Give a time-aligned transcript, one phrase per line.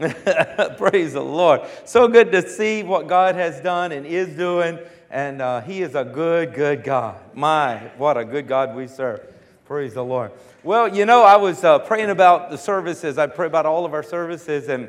[0.78, 1.60] Praise the Lord.
[1.84, 4.78] So good to see what God has done and is doing.
[5.10, 7.20] And uh, He is a good, good God.
[7.34, 9.20] My, what a good God we serve.
[9.66, 10.32] Praise the Lord.
[10.62, 13.18] Well, you know, I was uh, praying about the services.
[13.18, 14.88] I pray about all of our services and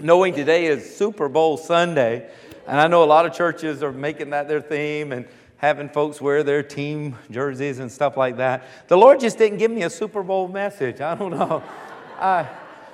[0.00, 2.28] knowing today is Super Bowl Sunday.
[2.66, 5.28] And I know a lot of churches are making that their theme and
[5.58, 8.64] having folks wear their team jerseys and stuff like that.
[8.88, 11.00] The Lord just didn't give me a Super Bowl message.
[11.00, 11.62] I don't know.
[12.18, 12.48] I,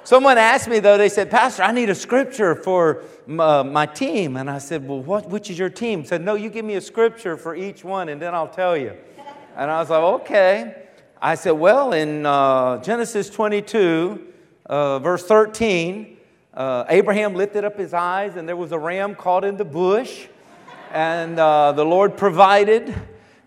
[0.06, 4.36] Someone asked me though, they said, Pastor, I need a scripture for uh, my team.
[4.36, 6.04] And I said, Well, what, which is your team?
[6.04, 8.92] Said, No, you give me a scripture for each one and then I'll tell you.
[9.56, 10.84] And I was like, Okay.
[11.20, 14.32] I said, Well, in uh, Genesis 22,
[14.66, 16.16] uh, verse 13,
[16.54, 20.28] uh, Abraham lifted up his eyes and there was a ram caught in the bush.
[20.92, 22.94] And uh, the Lord provided.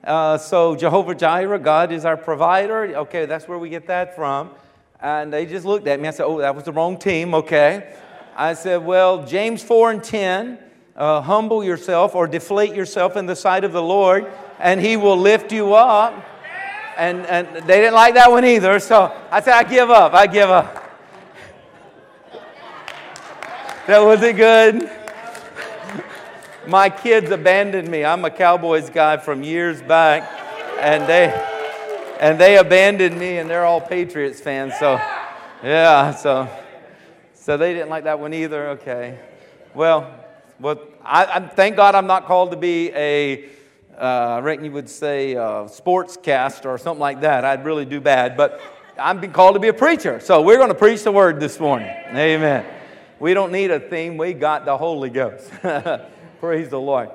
[0.04, 2.98] Uh, so Jehovah Jireh, God is our provider.
[2.98, 4.50] Okay, that's where we get that from.
[5.02, 6.08] And they just looked at me.
[6.08, 7.96] I said, Oh, that was the wrong team, okay.
[8.36, 10.60] I said, Well, James 4 and 10,
[10.96, 15.18] uh, humble yourself or deflate yourself in the sight of the Lord, and he will
[15.18, 16.26] lift you up.
[16.98, 18.78] And, and they didn't like that one either.
[18.80, 20.14] So I said, I give up.
[20.14, 20.86] I give up.
[23.88, 24.92] That wasn't good.
[26.68, 28.04] My kids abandoned me.
[28.04, 30.30] I'm a Cowboys guy from years back,
[30.80, 31.59] and they
[32.20, 34.74] and they abandoned me, and they're all Patriots fans.
[34.80, 35.00] So,
[35.64, 36.50] yeah, so
[37.34, 38.70] so they didn't like that one either.
[38.70, 39.18] Okay,
[39.74, 40.14] well,
[40.60, 43.50] well, I, I thank God I'm not called to be a.
[43.98, 47.44] Uh, I reckon you would say uh, sportscast or something like that.
[47.44, 48.62] I'd really do bad, but
[48.98, 50.20] I'm being called to be a preacher.
[50.20, 51.90] So we're going to preach the word this morning.
[52.10, 52.66] Amen.
[53.20, 54.18] We don't need a theme.
[54.18, 55.52] We got the Holy Ghost.
[56.40, 57.10] Praise the Lord.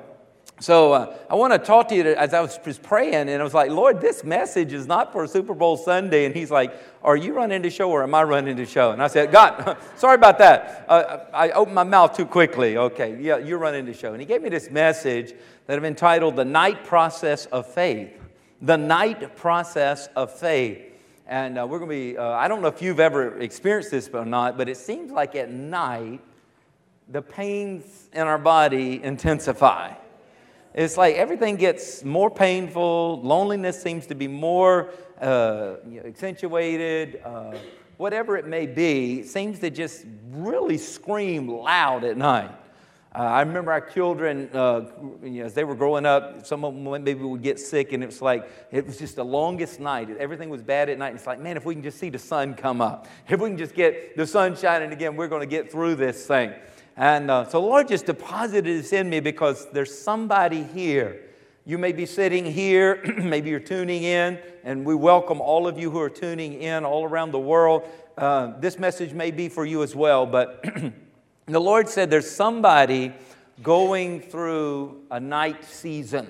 [0.61, 3.43] So uh, I want to talk to you as I was just praying, and I
[3.43, 6.25] was like, Lord, this message is not for Super Bowl Sunday.
[6.25, 8.91] And He's like, Are you running the show or am I running the show?
[8.91, 10.85] And I said, God, sorry about that.
[10.87, 12.77] Uh, I opened my mouth too quickly.
[12.77, 14.13] Okay, yeah, you're running the show.
[14.13, 15.33] And He gave me this message
[15.67, 18.17] that I've entitled The Night Process of Faith.
[18.61, 20.79] The Night Process of Faith.
[21.27, 24.07] And uh, we're going to be, uh, I don't know if you've ever experienced this
[24.13, 26.21] or not, but it seems like at night,
[27.09, 29.93] the pains in our body intensify.
[30.75, 34.89] It's like everything gets more painful, loneliness seems to be more
[35.21, 37.55] uh, accentuated, uh,
[37.95, 42.51] whatever it may be, it seems to just really scream loud at night.
[43.15, 44.81] Uh, I remember our children, uh,
[45.23, 48.03] you know, as they were growing up, some of them maybe would get sick, and
[48.03, 50.09] it was like, it was just the longest night.
[50.17, 51.15] Everything was bad at night.
[51.15, 53.57] It's like, man, if we can just see the sun come up, if we can
[53.57, 56.53] just get the sun shining again, we're going to get through this thing.
[56.97, 61.21] And uh, so Lord just deposited this in me because there's somebody here.
[61.65, 65.91] You may be sitting here, maybe you're tuning in, and we welcome all of you
[65.91, 67.87] who are tuning in all around the world.
[68.17, 70.63] Uh, this message may be for you as well, but
[71.47, 73.11] the Lord said there's somebody
[73.61, 76.29] going through a night season,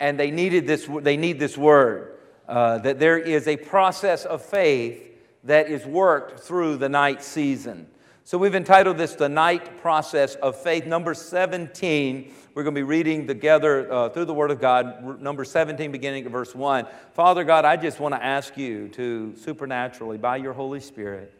[0.00, 0.88] and they needed this.
[1.00, 5.02] They need this word uh, that there is a process of faith
[5.44, 7.86] that is worked through the night season.
[8.24, 10.86] So we've entitled this The Night Process of Faith.
[10.86, 15.20] Numbers 17, we're going to be reading together uh, through the Word of God.
[15.20, 16.86] Numbers 17, beginning at verse 1.
[17.14, 21.34] Father God, I just want to ask you to supernaturally, by your Holy Spirit,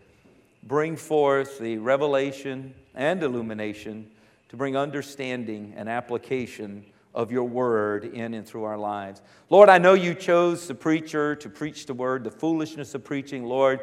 [0.64, 4.10] bring forth the revelation and illumination
[4.48, 6.84] to bring understanding and application
[7.14, 9.22] of your word in and through our lives.
[9.50, 13.44] Lord, I know you chose the preacher to preach the word, the foolishness of preaching.
[13.44, 13.80] Lord,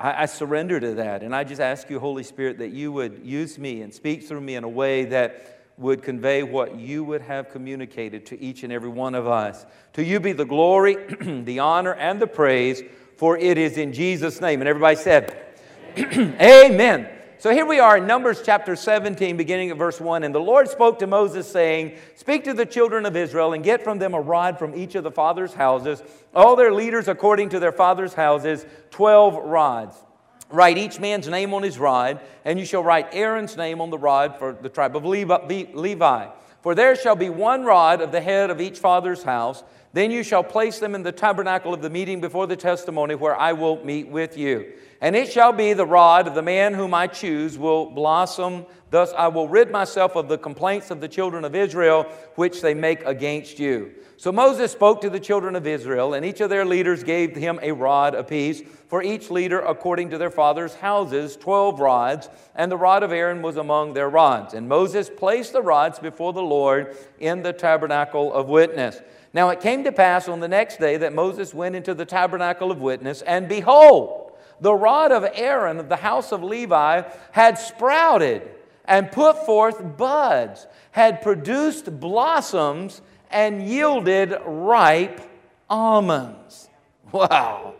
[0.00, 1.22] I, I surrender to that.
[1.22, 4.40] And I just ask you, Holy Spirit, that you would use me and speak through
[4.40, 8.72] me in a way that would convey what you would have communicated to each and
[8.72, 9.64] every one of us.
[9.94, 10.96] To you be the glory,
[11.44, 12.82] the honor, and the praise,
[13.16, 14.60] for it is in Jesus' name.
[14.60, 15.46] And everybody said,
[15.96, 17.08] Amen.
[17.40, 20.24] So here we are in Numbers chapter 17, beginning at verse 1.
[20.24, 23.82] And the Lord spoke to Moses, saying, Speak to the children of Israel and get
[23.82, 26.02] from them a rod from each of the fathers' houses,
[26.34, 29.96] all their leaders according to their fathers' houses, 12 rods.
[30.50, 33.96] Write each man's name on his rod, and you shall write Aaron's name on the
[33.96, 36.26] rod for the tribe of Levi.
[36.60, 39.64] For there shall be one rod of the head of each father's house.
[39.94, 43.34] Then you shall place them in the tabernacle of the meeting before the testimony, where
[43.34, 44.74] I will meet with you.
[45.00, 48.66] And it shall be the rod of the man whom I choose will blossom.
[48.90, 52.04] Thus I will rid myself of the complaints of the children of Israel,
[52.34, 53.92] which they make against you.
[54.18, 57.58] So Moses spoke to the children of Israel, and each of their leaders gave him
[57.62, 62.76] a rod apiece, for each leader according to their father's houses, twelve rods, and the
[62.76, 64.52] rod of Aaron was among their rods.
[64.52, 69.00] And Moses placed the rods before the Lord in the tabernacle of witness.
[69.32, 72.70] Now it came to pass on the next day that Moses went into the tabernacle
[72.70, 74.19] of witness, and behold,
[74.60, 77.02] the rod of Aaron of the house of Levi
[77.32, 78.42] had sprouted
[78.84, 85.20] and put forth buds, had produced blossoms, and yielded ripe
[85.68, 86.68] almonds.
[87.12, 87.74] Wow.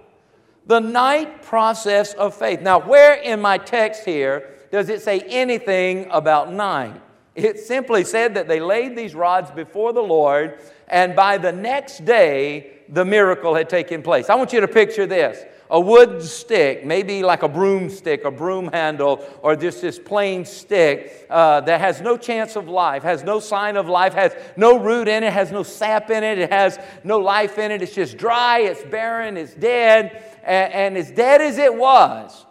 [0.66, 2.62] The night process of faith.
[2.62, 7.00] Now, where in my text here does it say anything about night?
[7.36, 12.04] It simply said that they laid these rods before the Lord, and by the next
[12.04, 14.28] day, the miracle had taken place.
[14.28, 18.68] I want you to picture this a wood stick, maybe like a broomstick, a broom
[18.68, 23.38] handle, or just this plain stick uh, that has no chance of life, has no
[23.38, 26.78] sign of life, has no root in it, has no sap in it, it has
[27.04, 27.82] no life in it.
[27.82, 32.46] It's just dry, it's barren, it's dead, and, and as dead as it was,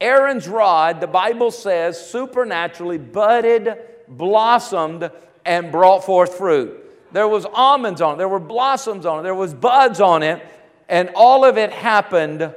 [0.00, 3.76] Aaron's rod, the Bible says, supernaturally budded,
[4.08, 5.10] blossomed,
[5.44, 6.78] and brought forth fruit.
[7.12, 10.44] There was almonds on it, there were blossoms on it, there was buds on it,
[10.92, 12.54] and all of it happened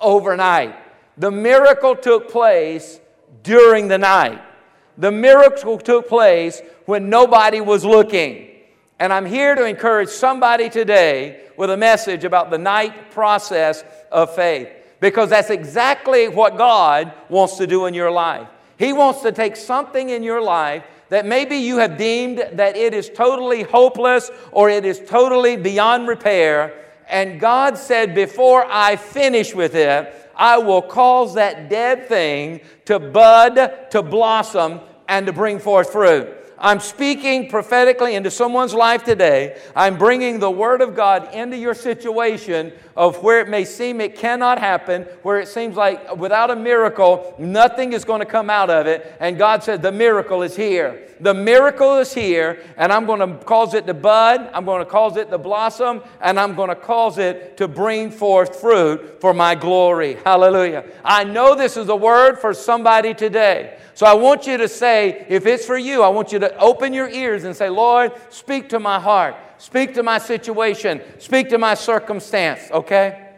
[0.00, 0.74] overnight.
[1.16, 2.98] The miracle took place
[3.44, 4.42] during the night.
[4.98, 8.48] The miracle took place when nobody was looking.
[8.98, 14.34] And I'm here to encourage somebody today with a message about the night process of
[14.34, 18.48] faith because that's exactly what God wants to do in your life.
[18.76, 22.92] He wants to take something in your life that maybe you have deemed that it
[22.92, 29.54] is totally hopeless or it is totally beyond repair and God said, Before I finish
[29.54, 35.58] with it, I will cause that dead thing to bud, to blossom, and to bring
[35.58, 36.28] forth fruit.
[36.60, 39.60] I'm speaking prophetically into someone's life today.
[39.76, 44.16] I'm bringing the Word of God into your situation of where it may seem it
[44.16, 48.70] cannot happen, where it seems like without a miracle, nothing is going to come out
[48.70, 49.16] of it.
[49.20, 51.06] And God said, The miracle is here.
[51.20, 54.90] The miracle is here, and I'm going to cause it to bud, I'm going to
[54.90, 59.32] cause it to blossom, and I'm going to cause it to bring forth fruit for
[59.32, 60.14] my glory.
[60.24, 60.84] Hallelujah.
[61.04, 63.78] I know this is a word for somebody today.
[63.94, 66.92] So I want you to say, if it's for you, I want you to open
[66.92, 71.58] your ears and say, Lord, speak to my heart, speak to my situation, speak to
[71.58, 73.28] my circumstance, okay?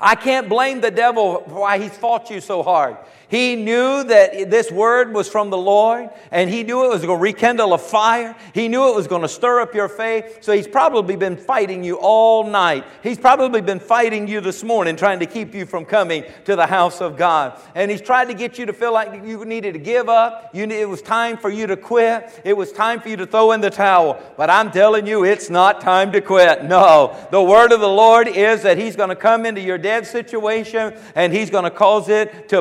[0.00, 2.96] I can't blame the devil why he's fought you so hard.
[3.30, 7.18] He knew that this word was from the Lord, and he knew it was going
[7.18, 8.34] to rekindle a fire.
[8.52, 10.38] He knew it was going to stir up your faith.
[10.40, 12.84] So he's probably been fighting you all night.
[13.04, 16.66] He's probably been fighting you this morning, trying to keep you from coming to the
[16.66, 17.56] house of God.
[17.76, 20.50] And he's tried to get you to feel like you needed to give up.
[20.52, 22.40] You, it was time for you to quit.
[22.44, 24.20] It was time for you to throw in the towel.
[24.36, 26.64] But I'm telling you, it's not time to quit.
[26.64, 27.16] No.
[27.30, 30.98] The word of the Lord is that he's going to come into your dead situation
[31.14, 32.60] and he's going to cause it to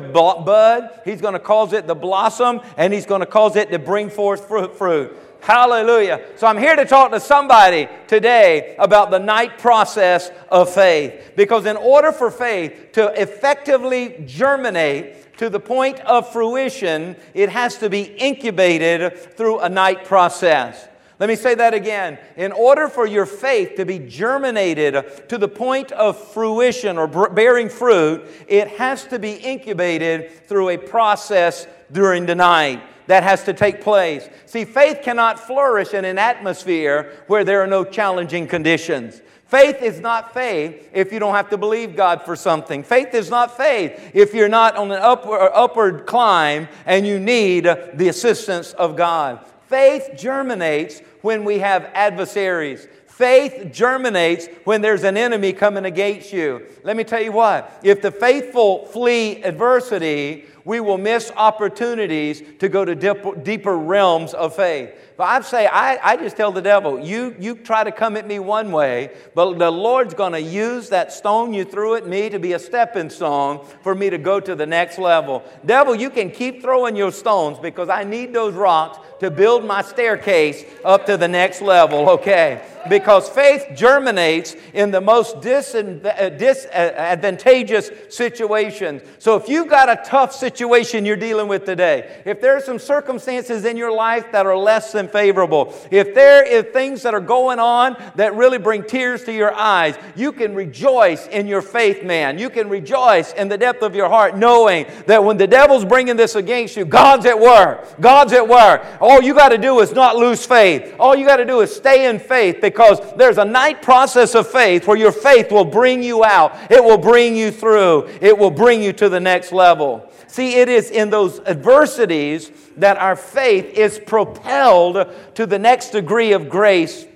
[0.59, 3.79] bud, He's going to cause it to blossom, and He's going to cause it to
[3.79, 5.15] bring forth fruit.
[5.41, 6.25] Hallelujah.
[6.35, 11.31] So I'm here to talk to somebody today about the night process of faith.
[11.37, 17.77] Because in order for faith to effectively germinate to the point of fruition, it has
[17.77, 20.89] to be incubated through a night process.
[21.19, 22.17] Let me say that again.
[22.37, 27.67] In order for your faith to be germinated to the point of fruition or bearing
[27.67, 33.53] fruit, it has to be incubated through a process during the night that has to
[33.53, 34.29] take place.
[34.45, 39.21] See, faith cannot flourish in an atmosphere where there are no challenging conditions.
[39.45, 42.83] Faith is not faith if you don't have to believe God for something.
[42.83, 47.19] Faith is not faith if you're not on an upward, uh, upward climb and you
[47.19, 49.43] need the assistance of God.
[49.65, 52.87] Faith germinates when we have adversaries.
[53.07, 56.65] Faith germinates when there's an enemy coming against you.
[56.83, 62.69] Let me tell you what, if the faithful flee adversity, we will miss opportunities to
[62.69, 64.91] go to dip, deeper realms of faith.
[65.19, 68.25] But I say, I, I just tell the devil, you, you try to come at
[68.25, 72.29] me one way, but the Lord's going to use that stone you threw at me
[72.29, 75.43] to be a stepping stone for me to go to the next level.
[75.65, 79.81] Devil, you can keep throwing your stones because I need those rocks to build my
[79.81, 82.61] staircase up to the next level, okay?
[82.87, 89.01] Because faith germinates in the most disadvantageous uh, uh, situations.
[89.17, 92.79] So if you've got a tough situation you're dealing with today, if there are some
[92.79, 97.19] circumstances in your life that are less than favorable, if there are things that are
[97.19, 102.03] going on that really bring tears to your eyes, you can rejoice in your faith,
[102.03, 102.37] man.
[102.37, 106.15] You can rejoice in the depth of your heart, knowing that when the devil's bringing
[106.15, 107.99] this against you, God's at work.
[107.99, 108.85] God's at work.
[109.01, 110.95] All you got to do is not lose faith.
[110.99, 114.47] All you got to do is stay in faith because there's a night process of
[114.47, 116.55] faith where your faith will bring you out.
[116.71, 118.07] It will bring you through.
[118.21, 120.09] It will bring you to the next level.
[120.29, 126.33] See, it is in those adversities that our faith is propelled to the next degree
[126.33, 127.07] of grace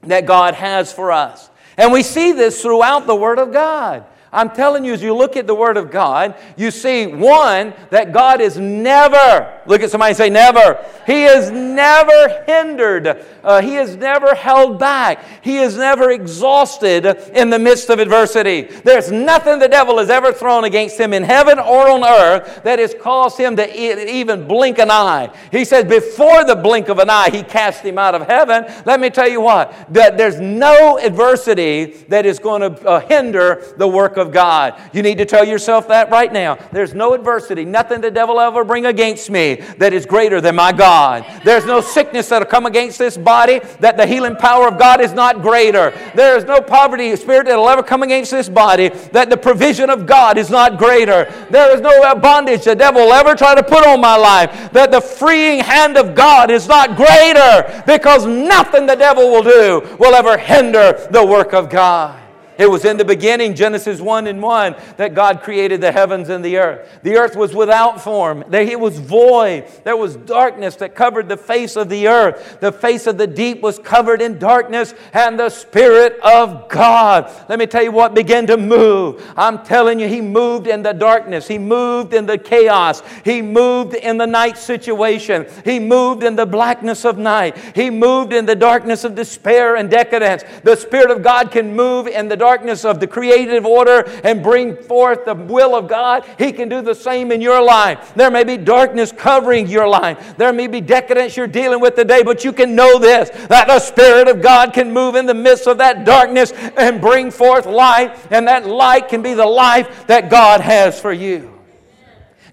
[0.00, 1.50] that God has for us.
[1.76, 4.06] And we see this throughout the Word of God.
[4.32, 8.12] I'm telling you, as you look at the Word of God, you see one, that
[8.12, 10.82] God is never, look at somebody and say, never.
[11.06, 13.26] He is never hindered.
[13.44, 15.22] Uh, he is never held back.
[15.42, 18.62] He is never exhausted in the midst of adversity.
[18.62, 22.78] There's nothing the devil has ever thrown against him in heaven or on earth that
[22.78, 25.30] has caused him to e- even blink an eye.
[25.50, 28.64] He says, before the blink of an eye, he cast him out of heaven.
[28.86, 33.74] Let me tell you what, that there's no adversity that is going to uh, hinder
[33.76, 34.80] the work of of God.
[34.94, 36.54] You need to tell yourself that right now.
[36.72, 40.72] There's no adversity, nothing the devil ever bring against me that is greater than my
[40.72, 41.26] God.
[41.44, 45.12] There's no sickness that'll come against this body that the healing power of God is
[45.12, 45.90] not greater.
[46.14, 50.06] There is no poverty spirit that'll ever come against this body that the provision of
[50.06, 51.24] God is not greater.
[51.50, 54.90] There is no bondage the devil will ever try to put on my life that
[54.90, 60.14] the freeing hand of God is not greater because nothing the devil will do will
[60.14, 62.21] ever hinder the work of God.
[62.58, 66.44] It was in the beginning, Genesis 1 and 1, that God created the heavens and
[66.44, 67.00] the earth.
[67.02, 69.66] The earth was without form, it was void.
[69.84, 72.58] There was darkness that covered the face of the earth.
[72.60, 77.30] The face of the deep was covered in darkness, and the Spirit of God.
[77.48, 79.32] Let me tell you what began to move.
[79.36, 83.94] I'm telling you, He moved in the darkness, He moved in the chaos, He moved
[83.94, 88.56] in the night situation, He moved in the blackness of night, He moved in the
[88.56, 90.44] darkness of despair and decadence.
[90.64, 94.74] The Spirit of God can move in the darkness of the creative order and bring
[94.74, 98.14] forth the will of God, He can do the same in your life.
[98.16, 102.24] There may be darkness covering your life, there may be decadence you're dealing with today,
[102.24, 105.68] but you can know this that the Spirit of God can move in the midst
[105.68, 110.28] of that darkness and bring forth light, and that light can be the life that
[110.28, 111.60] God has for you.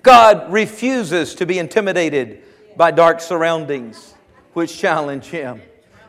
[0.04, 2.44] God refuses to be intimidated
[2.78, 4.14] by dark surroundings
[4.54, 5.64] which challenge Him.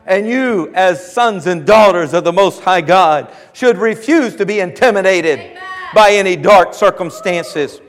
[0.05, 4.59] And you, as sons and daughters of the Most High God, should refuse to be
[4.59, 5.61] intimidated Amen.
[5.93, 7.79] by any dark circumstances.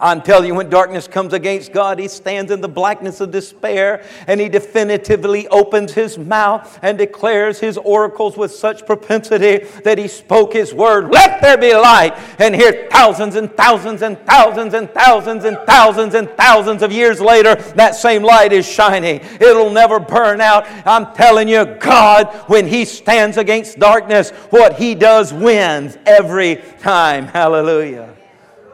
[0.00, 4.04] I'm telling you, when darkness comes against God, He stands in the blackness of despair
[4.26, 10.06] and He definitively opens His mouth and declares His oracles with such propensity that He
[10.06, 12.14] spoke His word, Let there be light.
[12.38, 17.20] And here, thousands and thousands and thousands and thousands and thousands and thousands of years
[17.20, 19.20] later, that same light is shining.
[19.40, 20.66] It'll never burn out.
[20.86, 27.26] I'm telling you, God, when He stands against darkness, what He does wins every time.
[27.26, 28.17] Hallelujah.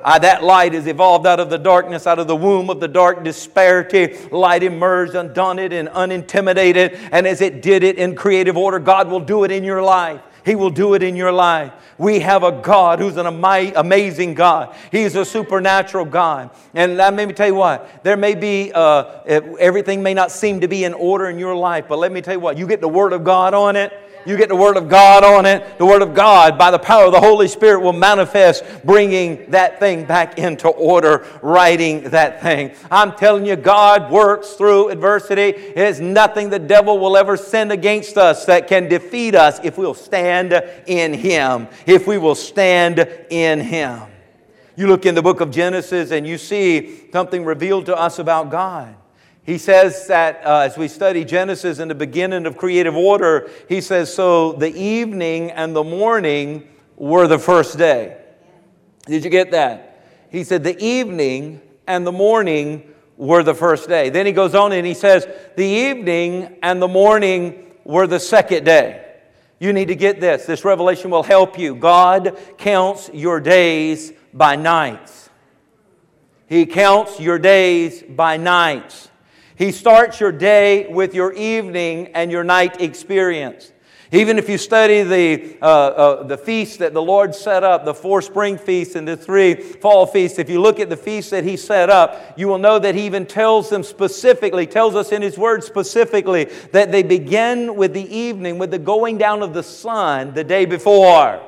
[0.05, 2.89] Uh, that light is evolved out of the darkness, out of the womb of the
[2.89, 4.15] dark disparity.
[4.31, 6.99] Light emerged undaunted and unintimidated.
[7.11, 10.21] And as it did it in creative order, God will do it in your life.
[10.45, 11.73] He will do it in your life.
[11.97, 14.77] We have a God who's an amazing God.
[14.93, 16.51] He's a supernatural God.
[16.75, 19.05] And let me tell you what, there may be, uh,
[19.59, 22.35] everything may not seem to be in order in your life, but let me tell
[22.35, 23.93] you what, you get the Word of God on it
[24.26, 25.78] you get the Word of God on it.
[25.78, 29.78] The Word of God, by the power of the Holy Spirit, will manifest, bringing that
[29.78, 32.73] thing back into order, righting that thing.
[32.90, 35.73] I'm telling you, God works through adversity.
[35.75, 39.95] There's nothing the devil will ever send against us that can defeat us if we'll
[39.95, 40.52] stand
[40.87, 41.69] in Him.
[41.87, 44.02] If we will stand in Him.
[44.76, 48.50] You look in the book of Genesis and you see something revealed to us about
[48.50, 48.97] God.
[49.45, 53.83] He says that uh, as we study Genesis in the beginning of creative order, he
[53.83, 58.17] says, So the evening and the morning were the first day.
[59.07, 60.07] Did you get that?
[60.31, 64.09] He said, The evening and the morning were the first day.
[64.09, 68.65] Then he goes on and he says, The evening and the morning were the second
[68.65, 69.05] day.
[69.61, 70.47] You need to get this.
[70.47, 71.75] This revelation will help you.
[71.75, 75.29] God counts your days by nights.
[76.47, 79.11] He counts your days by nights.
[79.57, 83.71] He starts your day with your evening and your night experience.
[84.13, 87.95] Even if you study the, uh, uh, the feasts that the Lord set up, the
[87.95, 91.43] four spring feasts and the three fall feasts, if you look at the feasts that
[91.43, 95.21] He set up, you will know that He even tells them specifically, tells us in
[95.21, 99.63] His Word specifically, that they begin with the evening, with the going down of the
[99.63, 101.41] sun the day before.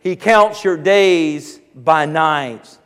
[0.00, 2.78] He counts your days by nights.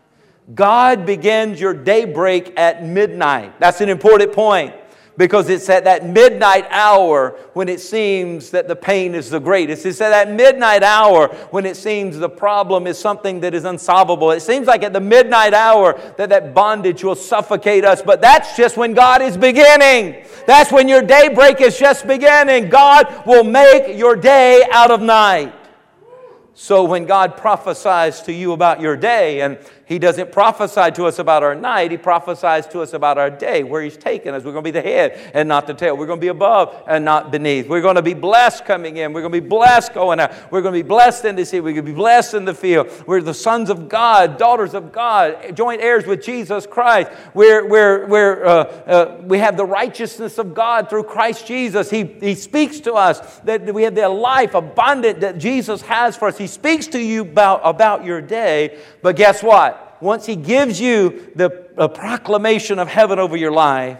[0.55, 3.59] God begins your daybreak at midnight.
[3.61, 4.75] That's an important point
[5.19, 9.85] because it's at that midnight hour when it seems that the pain is the greatest.
[9.85, 14.31] It's at that midnight hour when it seems the problem is something that is unsolvable.
[14.31, 18.57] It seems like at the midnight hour that that bondage will suffocate us, but that's
[18.57, 20.25] just when God is beginning.
[20.47, 22.69] That's when your daybreak is just beginning.
[22.69, 25.52] God will make your day out of night.
[26.55, 31.18] So when God prophesies to you about your day and He doesn't prophesy to us
[31.18, 34.45] about our night, He prophesies to us about our day, where He's taken us.
[34.45, 35.97] We're going to be the head and not the tail.
[35.97, 37.66] We're going to be above and not beneath.
[37.68, 39.14] We're going to be blessed coming in.
[39.14, 40.52] We're going to be blessed going out.
[40.52, 41.61] We're going to be blessed in the sea.
[41.61, 42.90] We're going to be blessed in the field.
[43.07, 47.11] We're the sons of God, daughters of God, joint heirs with Jesus Christ.
[47.33, 51.88] We're, we're, we're, uh, uh, we have the righteousness of God through Christ Jesus.
[51.88, 56.28] He, he speaks to us that we have the life abundant that Jesus has for
[56.28, 56.37] us.
[56.37, 59.78] He speaks to you about, about your day, but guess what?
[60.00, 61.50] Once He gives you the
[61.88, 63.99] proclamation of heaven over your life,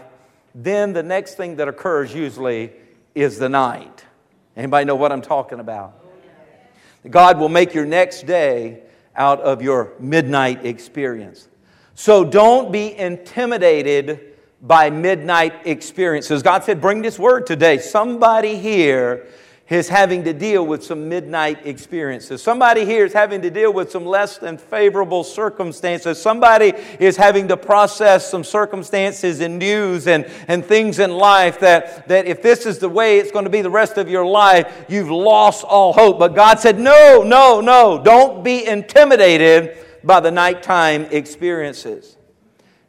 [0.55, 2.71] then the next thing that occurs usually
[3.15, 4.05] is the night.
[4.55, 5.95] Anybody know what I'm talking about?
[7.09, 8.81] God will make your next day
[9.15, 11.47] out of your midnight experience.
[11.95, 16.43] So don't be intimidated by midnight experiences.
[16.43, 17.77] God said, Bring this word today.
[17.77, 19.27] Somebody here
[19.69, 22.41] is having to deal with some midnight experiences.
[22.41, 26.19] Somebody here is having to deal with some less than favorable circumstances.
[26.19, 32.07] Somebody is having to process some circumstances and news and, and things in life that,
[32.07, 34.85] that if this is the way it's going to be the rest of your life,
[34.89, 36.17] you've lost all hope.
[36.17, 42.17] But God said, No, no, no, don't be intimidated by the nighttime experiences.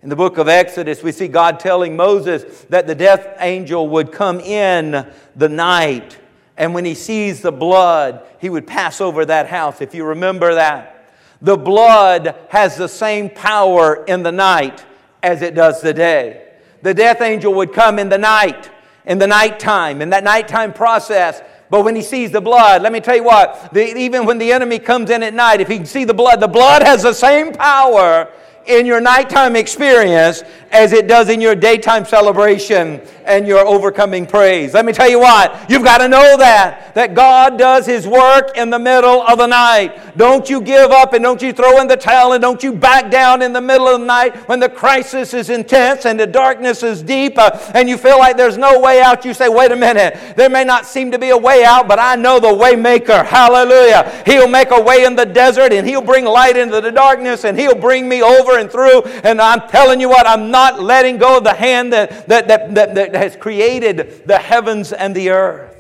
[0.03, 4.13] In the book of Exodus, we see God telling Moses that the death angel would
[4.13, 5.07] come in
[5.37, 6.17] the night
[6.61, 10.57] and when he sees the blood, he would pass over that house, if you remember
[10.57, 11.11] that.
[11.41, 14.85] The blood has the same power in the night
[15.23, 16.49] as it does the day.
[16.83, 18.71] The death angel would come in the night,
[19.07, 21.41] in the nighttime, in that nighttime process.
[21.71, 24.53] But when he sees the blood, let me tell you what, the, even when the
[24.53, 27.15] enemy comes in at night, if he can see the blood, the blood has the
[27.15, 28.31] same power
[28.67, 34.75] in your nighttime experience as it does in your daytime celebration and your overcoming praise.
[34.75, 38.57] Let me tell you what, you've got to know that, that God does His work
[38.57, 40.17] in the middle of the night.
[40.17, 43.11] Don't you give up and don't you throw in the towel and don't you back
[43.11, 46.83] down in the middle of the night when the crisis is intense and the darkness
[46.83, 49.25] is deep uh, and you feel like there's no way out.
[49.25, 51.99] You say, wait a minute, there may not seem to be a way out, but
[51.99, 53.23] I know the way maker.
[53.23, 54.23] Hallelujah.
[54.25, 57.59] He'll make a way in the desert and He'll bring light into the darkness and
[57.59, 59.03] He'll bring me over and through.
[59.03, 62.75] And I'm telling you what, I'm not letting go of the hand that, that, that,
[62.75, 65.77] that, that has created the heavens and the earth.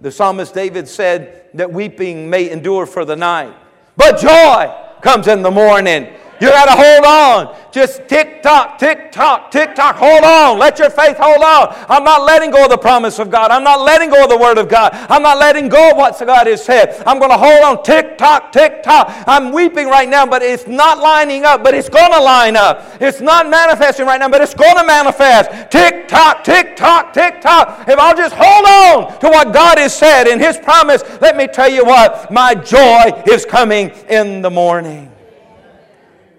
[0.00, 3.54] The psalmist David said that weeping may endure for the night,
[3.96, 6.08] but joy comes in the morning.
[6.40, 7.56] You got to hold on.
[7.70, 9.96] Just tick tock, tick tock, tick tock.
[9.96, 10.58] Hold on.
[10.58, 11.74] Let your faith hold on.
[11.88, 13.50] I'm not letting go of the promise of God.
[13.50, 14.92] I'm not letting go of the word of God.
[14.94, 17.02] I'm not letting go of what God has said.
[17.06, 17.84] I'm going to hold on.
[17.84, 19.12] Tick tock, tick tock.
[19.26, 22.86] I'm weeping right now, but it's not lining up, but it's going to line up.
[23.00, 25.70] It's not manifesting right now, but it's going to manifest.
[25.70, 27.86] Tick tock, tick tock, tick tock.
[27.86, 31.46] If I'll just hold on to what God has said in His promise, let me
[31.46, 35.12] tell you what, my joy is coming in the morning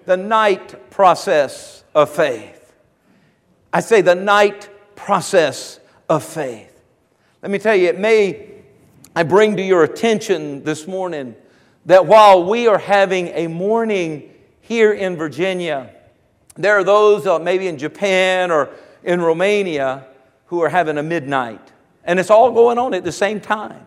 [0.04, 2.72] the night process of faith.
[3.72, 6.82] I say the night process of faith.
[7.42, 8.62] Let me tell you, it may,
[9.16, 11.34] I bring to your attention this morning
[11.86, 15.90] that while we are having a morning here in Virginia,
[16.54, 18.70] there are those uh, maybe in Japan or
[19.02, 20.06] in Romania
[20.46, 21.72] who are having a midnight.
[22.04, 23.86] And it's all going on at the same time.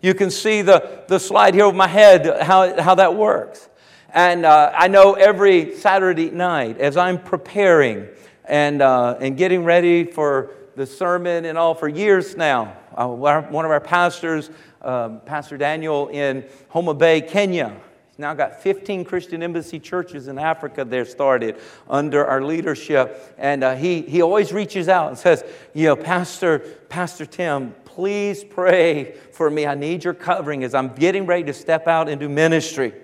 [0.00, 3.68] You can see the, the slide here over my head, how, how that works.
[4.10, 8.08] And uh, I know every Saturday night as I'm preparing
[8.46, 13.64] and, uh, and getting ready for the sermon and all for years now, uh, one
[13.64, 17.76] of our pastors, um, Pastor Daniel in Homa Bay, Kenya,
[18.08, 21.56] he's now got 15 Christian embassy churches in Africa there started
[21.90, 23.34] under our leadership.
[23.36, 25.44] And uh, he, he always reaches out and says,
[25.74, 29.66] you know, Pastor, Pastor Tim, please pray for me.
[29.66, 32.94] I need your covering as I'm getting ready to step out into ministry.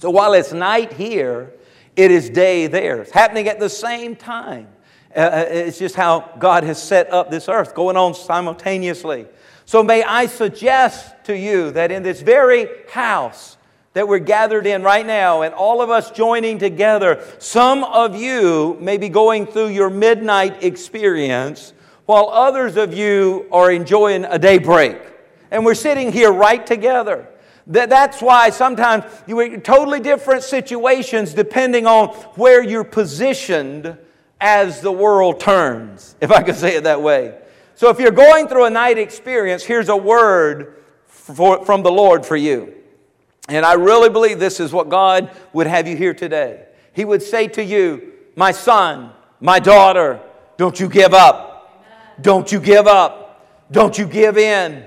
[0.00, 1.52] So while it's night here,
[1.94, 3.02] it is day there.
[3.02, 4.66] It's happening at the same time.
[5.14, 9.26] Uh, uh, it's just how God has set up this earth, going on simultaneously.
[9.66, 13.58] So may I suggest to you that in this very house
[13.92, 18.78] that we're gathered in right now, and all of us joining together, some of you
[18.80, 21.74] may be going through your midnight experience,
[22.06, 24.98] while others of you are enjoying a daybreak.
[25.50, 27.28] And we're sitting here right together.
[27.66, 33.96] That's why sometimes you are totally different situations depending on where you're positioned
[34.40, 37.38] as the world turns, if I could say it that way.
[37.74, 42.24] So if you're going through a night experience, here's a word for, from the Lord
[42.26, 42.74] for you.
[43.48, 46.66] And I really believe this is what God would have you hear today.
[46.92, 50.20] He would say to you, My son, my daughter,
[50.56, 51.82] don't you give up.
[52.20, 53.46] Don't you give up.
[53.72, 54.84] Don't you give in.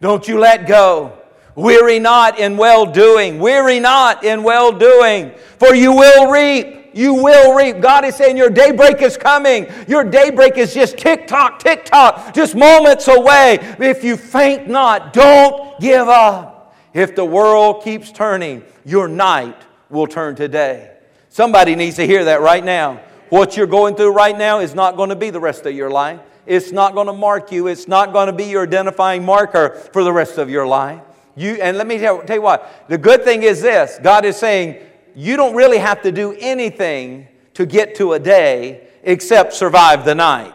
[0.00, 1.21] Don't you let go.
[1.54, 3.38] Weary not in well doing.
[3.38, 6.80] Weary not in well doing, for you will reap.
[6.94, 7.80] You will reap.
[7.80, 9.66] God is saying your daybreak is coming.
[9.88, 13.58] Your daybreak is just tick tock, tick tock, just moments away.
[13.78, 16.74] If you faint not, don't give up.
[16.92, 19.56] If the world keeps turning, your night
[19.88, 20.94] will turn to day.
[21.30, 23.00] Somebody needs to hear that right now.
[23.30, 25.90] What you're going through right now is not going to be the rest of your
[25.90, 26.20] life.
[26.44, 27.68] It's not going to mark you.
[27.68, 31.00] It's not going to be your identifying marker for the rest of your life.
[31.36, 34.36] You, and let me tell, tell you what, the good thing is this God is
[34.36, 40.04] saying, you don't really have to do anything to get to a day except survive
[40.04, 40.54] the night.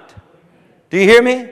[0.89, 1.49] Do you hear me?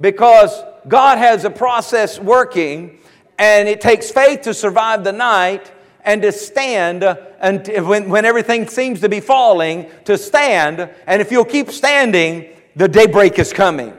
[0.00, 2.98] Because God has a process working,
[3.38, 5.70] and it takes faith to survive the night
[6.04, 7.04] and to stand
[7.40, 10.90] and when, when everything seems to be falling, to stand.
[11.06, 13.96] And if you'll keep standing, the daybreak is coming.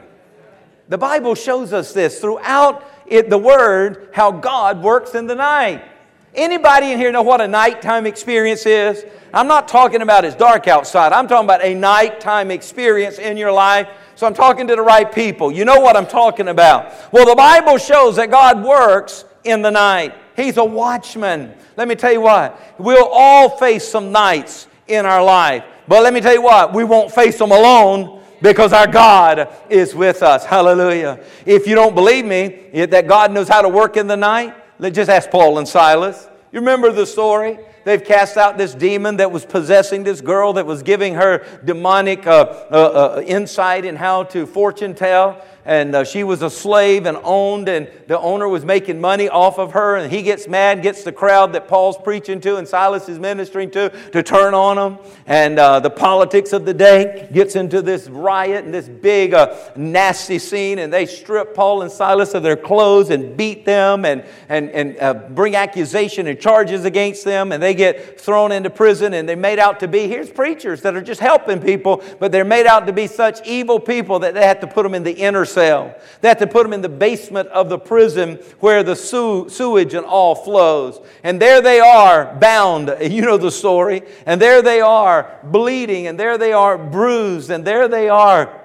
[0.88, 5.84] The Bible shows us this throughout it, the Word, how God works in the night.
[6.32, 9.04] Anybody in here know what a nighttime experience is?
[9.34, 11.12] I'm not talking about it's dark outside.
[11.12, 13.88] I'm talking about a nighttime experience in your life.
[14.14, 15.50] So I'm talking to the right people.
[15.50, 17.12] You know what I'm talking about.
[17.12, 20.14] Well, the Bible shows that God works in the night.
[20.36, 21.54] He's a watchman.
[21.76, 25.64] Let me tell you what, we'll all face some nights in our life.
[25.88, 29.94] But let me tell you what, we won't face them alone because our God is
[29.94, 30.44] with us.
[30.44, 31.20] Hallelujah.
[31.46, 34.54] If you don't believe me that God knows how to work in the night,
[34.92, 36.28] just ask Paul and Silas.
[36.52, 37.58] You remember the story?
[37.84, 42.26] They've cast out this demon that was possessing this girl, that was giving her demonic
[42.26, 42.74] uh, uh,
[43.16, 47.68] uh, insight in how to fortune tell and uh, she was a slave and owned,
[47.68, 49.96] and the owner was making money off of her.
[49.96, 53.70] And he gets mad, gets the crowd that Paul's preaching to and Silas is ministering
[53.72, 54.98] to to turn on him.
[55.26, 59.54] And uh, the politics of the day gets into this riot and this big, uh,
[59.76, 60.78] nasty scene.
[60.78, 64.98] And they strip Paul and Silas of their clothes and beat them and, and, and
[64.98, 67.52] uh, bring accusation and charges against them.
[67.52, 69.14] And they get thrown into prison.
[69.14, 72.44] And they're made out to be here's preachers that are just helping people, but they're
[72.44, 75.12] made out to be such evil people that they have to put them in the
[75.12, 75.94] inner cell.
[76.20, 80.06] They had to put them in the basement of the prison where the sewage and
[80.06, 81.00] all flows.
[81.22, 82.96] And there they are, bound.
[83.10, 84.02] You know the story.
[84.24, 86.06] And there they are, bleeding.
[86.06, 87.50] And there they are, bruised.
[87.50, 88.59] And there they are,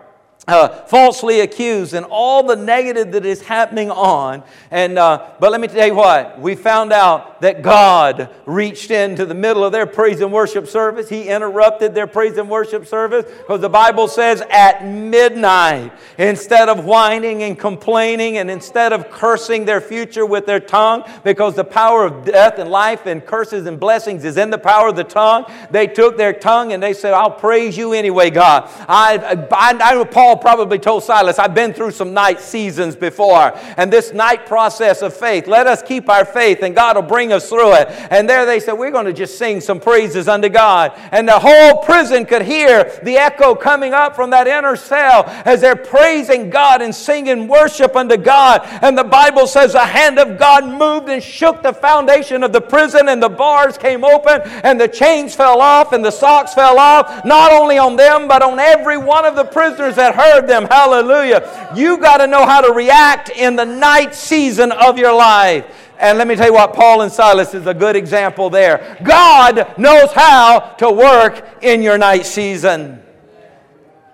[0.48, 4.44] uh, falsely accused and all the negative that is happening on.
[4.72, 9.26] And, uh, but let me tell you what, we found out that God reached into
[9.26, 11.10] the middle of their praise and worship service.
[11.10, 16.86] He interrupted their praise and worship service because the Bible says at midnight, instead of
[16.86, 22.06] whining and complaining and instead of cursing their future with their tongue, because the power
[22.06, 25.46] of death and life and curses and blessings is in the power of the tongue,
[25.72, 28.70] they took their tongue and they said, I'll praise you anyway, God.
[28.88, 29.18] I,
[29.52, 33.92] I, I Paul Paul probably told Silas, I've been through some night seasons before, and
[33.92, 37.48] this night process of faith, let us keep our faith, and God will bring us
[37.48, 37.88] through it.
[38.10, 40.94] And there they said, We're going to just sing some praises unto God.
[41.12, 45.62] And the whole prison could hear the echo coming up from that inner cell as
[45.62, 48.62] they're praising God and singing worship unto God.
[48.82, 52.62] And the Bible says the hand of God moved and shook the foundation of the
[52.62, 56.78] prison, and the bars came open, and the chains fell off, and the socks fell
[56.78, 60.48] off, not only on them, but on every one of the prisoners that heard heard
[60.48, 60.66] them.
[60.66, 61.74] Hallelujah.
[61.76, 65.66] You got to know how to react in the night season of your life.
[65.98, 68.98] And let me tell you what, Paul and Silas is a good example there.
[69.04, 73.02] God knows how to work in your night season.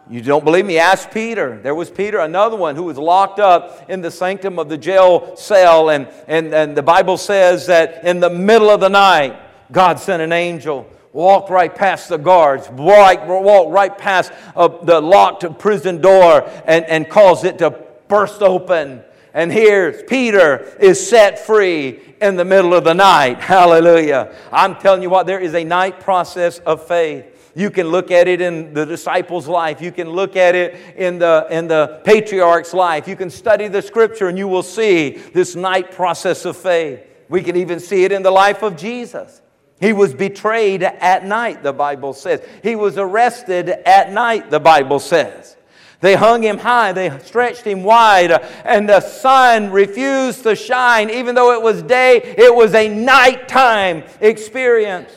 [0.10, 0.78] You don't believe me?
[0.78, 1.60] Ask Peter.
[1.63, 5.36] There was Peter, another one who was locked up in the sanctum of the jail
[5.38, 5.89] cell.
[5.89, 9.39] And, and, and the Bible says that in the middle of the night,
[9.71, 15.60] God sent an angel walked right past the guards, walk, right past uh, the locked
[15.60, 17.71] prison door and, and caused it to
[18.08, 19.04] burst open.
[19.34, 23.39] And here Peter is set free in the middle of the night.
[23.39, 24.36] Hallelujah.
[24.52, 27.26] I'm telling you what, there is a night process of faith.
[27.54, 29.82] You can look at it in the disciples' life.
[29.82, 33.10] You can look at it in the, in the patriarch's life.
[33.10, 37.02] You can study the scripture and you will see this night process of faith.
[37.28, 39.41] We can even see it in the life of Jesus.
[39.82, 42.41] He was betrayed at night, the Bible says.
[42.62, 45.58] He was arrested at night, the Bible says.
[46.02, 48.32] They hung him high, they stretched him wide,
[48.63, 51.10] and the sun refused to shine.
[51.10, 55.12] Even though it was day, it was a nighttime experience.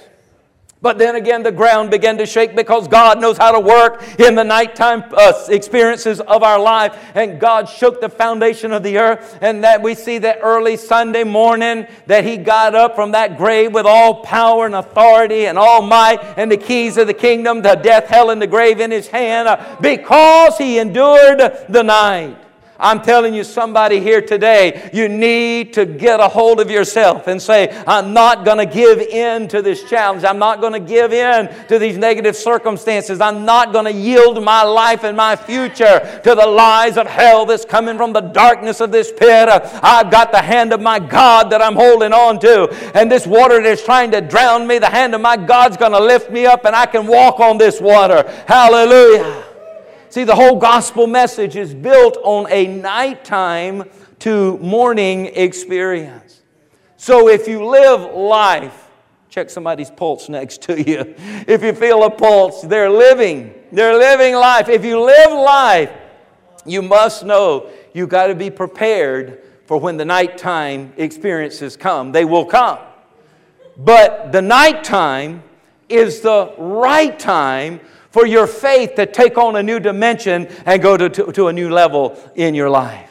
[0.85, 4.35] But then again, the ground began to shake because God knows how to work in
[4.35, 6.95] the nighttime uh, experiences of our life.
[7.15, 9.39] And God shook the foundation of the earth.
[9.41, 13.73] And that we see that early Sunday morning that He got up from that grave
[13.73, 17.77] with all power and authority and all might and the keys of the kingdom, the
[17.77, 22.44] death, hell, and the grave in His hand uh, because He endured the night.
[22.85, 27.41] I'm telling you, somebody here today, you need to get a hold of yourself and
[27.41, 30.23] say, I'm not going to give in to this challenge.
[30.23, 33.23] I'm not going to give in to these negative circumstances.
[33.23, 37.47] I'm not going to yield my life and my future to the lies of hell
[37.47, 39.49] that's coming from the darkness of this pit.
[39.49, 42.69] I've got the hand of my God that I'm holding on to.
[42.95, 46.01] And this water that's trying to drown me, the hand of my God's going to
[46.01, 48.31] lift me up and I can walk on this water.
[48.47, 49.54] Hallelujah.
[50.15, 53.83] See, the whole gospel message is built on a nighttime
[54.21, 56.41] to morning experience.
[56.97, 58.91] So if you live life,
[59.29, 61.17] check somebody's pulse next to you.
[61.49, 63.55] If you feel a pulse, they're living.
[63.73, 64.69] They're living life.
[64.69, 65.91] If you live life,
[66.65, 72.13] you must know you got to be prepared for when the nighttime experiences come.
[72.13, 72.79] They will come.
[73.77, 75.43] But the nighttime
[75.89, 77.81] is the right time
[78.15, 81.53] for your faith to take on a new dimension and go to, to, to a
[81.53, 83.11] new level in your life.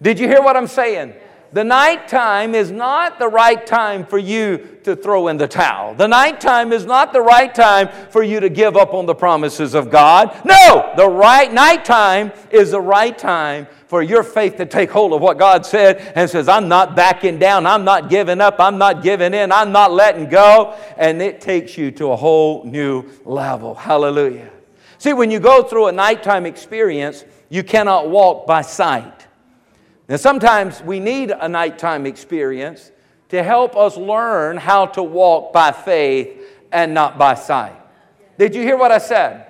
[0.00, 1.14] Did you hear what I'm saying?
[1.52, 5.94] The nighttime is not the right time for you to throw in the towel.
[5.94, 9.74] The nighttime is not the right time for you to give up on the promises
[9.74, 10.36] of God.
[10.44, 15.22] No, the right nighttime is the right time for your faith to take hold of
[15.22, 19.02] what God said and says, I'm not backing down, I'm not giving up, I'm not
[19.02, 20.76] giving in, I'm not letting go.
[20.96, 23.74] And it takes you to a whole new level.
[23.74, 24.50] Hallelujah.
[24.98, 29.15] See, when you go through a nighttime experience, you cannot walk by sight.
[30.08, 32.92] Now, sometimes we need a nighttime experience
[33.30, 36.40] to help us learn how to walk by faith
[36.70, 37.74] and not by sight.
[38.38, 39.46] Did you hear what I said?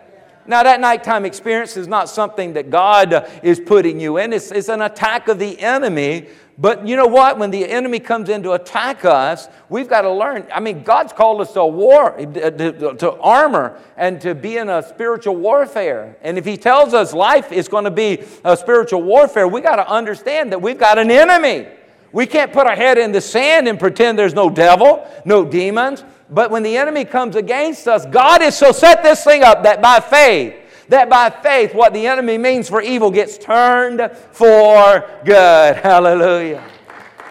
[0.48, 4.68] Now, that nighttime experience is not something that God is putting you in, it's, it's
[4.68, 6.28] an attack of the enemy.
[6.59, 7.38] But you know what?
[7.38, 10.46] When the enemy comes in to attack us, we've got to learn.
[10.54, 14.70] I mean, God's called us to war, uh, to, to armor, and to be in
[14.70, 16.16] a spiritual warfare.
[16.22, 19.76] And if He tells us life is going to be a spiritual warfare, we got
[19.76, 21.66] to understand that we've got an enemy.
[22.12, 26.05] We can't put our head in the sand and pretend there's no devil, no demons.
[26.31, 29.81] But when the enemy comes against us, God is so set this thing up that
[29.81, 30.55] by faith,
[30.88, 35.77] that by faith, what the enemy means for evil gets turned for good.
[35.77, 36.62] Hallelujah.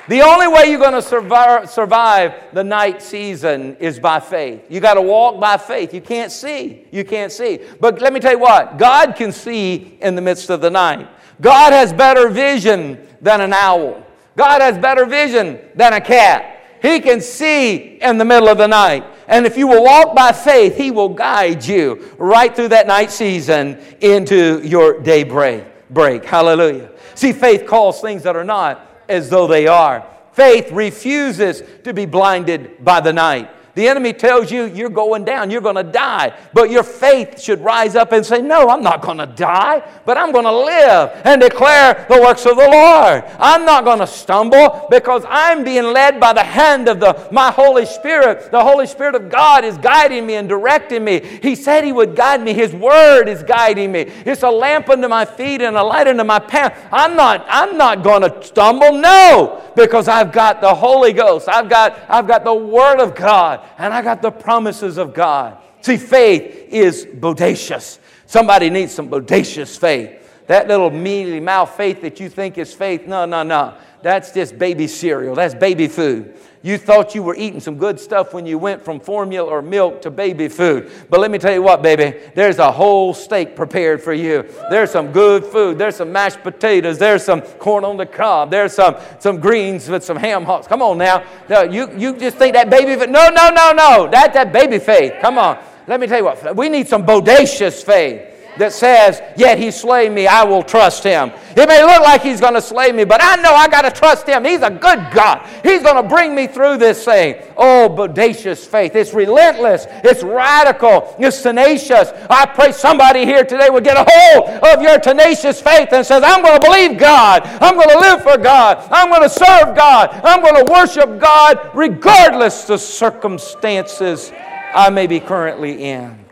[0.08, 4.64] The only way you're going to survive, survive the night season is by faith.
[4.70, 5.96] You got to walk by faith.
[5.96, 6.86] You can't see.
[6.92, 7.60] You can't see.
[7.80, 11.10] But let me tell you what God can see in the midst of the night.
[11.42, 16.64] God has better vision than an owl, God has better vision than a cat.
[16.82, 19.06] He can see in the middle of the night.
[19.28, 23.12] And if you will walk by faith, He will guide you right through that night
[23.12, 25.66] season into your daybreak.
[25.90, 26.26] Break.
[26.26, 26.92] Hallelujah.
[27.16, 30.06] See, faith calls things that are not as though they are.
[30.34, 33.50] Faith refuses to be blinded by the night.
[33.76, 36.34] The enemy tells you you're going down, you're going to die.
[36.54, 40.18] But your faith should rise up and say, No, I'm not going to die, but
[40.18, 43.26] I'm going to live and declare the works of the Lord.
[43.38, 47.52] I'm not going to stumble because I'm being led by the hand of the, my
[47.52, 48.50] Holy Spirit.
[48.50, 51.20] The Holy Spirit of God is guiding me and directing me.
[51.42, 52.54] He said He would guide me.
[52.54, 54.04] His Word is guiding me.
[54.26, 56.82] It's a lamp unto my feet and a light unto my path.
[56.94, 61.50] I'm not, I'm not going to stumble, no, because I've got the Holy Ghost.
[61.50, 65.58] I've got, I've got the Word of God and I got the promises of God.
[65.82, 68.00] See, faith is bodacious.
[68.26, 70.22] Somebody needs some bodacious faith.
[70.48, 73.76] That little mealy mouth faith that you think is faith, no, no, no.
[74.06, 75.34] That's just baby cereal.
[75.34, 76.36] That's baby food.
[76.62, 80.04] You thought you were eating some good stuff when you went from formula or milk
[80.04, 80.92] to baby food.
[81.10, 84.48] But let me tell you what, baby, there's a whole steak prepared for you.
[84.70, 85.80] There's some good food.
[85.80, 87.00] There's some mashed potatoes.
[87.00, 88.52] There's some corn on the cob.
[88.52, 90.68] There's some, some greens with some ham hocks.
[90.68, 91.24] Come on now.
[91.50, 93.10] No, you, you just think that baby faith.
[93.10, 94.08] No, no, no, no.
[94.12, 95.14] That's that baby faith.
[95.20, 95.58] Come on.
[95.88, 96.56] Let me tell you what.
[96.56, 101.32] We need some bodacious faith that says, Yet he slay me, I will trust him.
[101.56, 103.92] It may look like he's going to slay me, but I know I got to
[103.92, 104.44] trust him.
[104.44, 105.48] He's a good God.
[105.64, 107.42] He's going to bring me through this thing.
[107.56, 108.96] Oh, bodacious faith.
[108.96, 112.12] It's relentless, it's radical, it's tenacious.
[112.30, 116.24] I pray somebody here today will get a hold of your tenacious faith and says,
[116.26, 117.44] I'm going to believe God.
[117.62, 118.86] I'm going to live for God.
[118.92, 120.10] I'm going to serve God.
[120.24, 124.32] I'm going to worship God regardless the circumstances
[124.74, 126.25] I may be currently in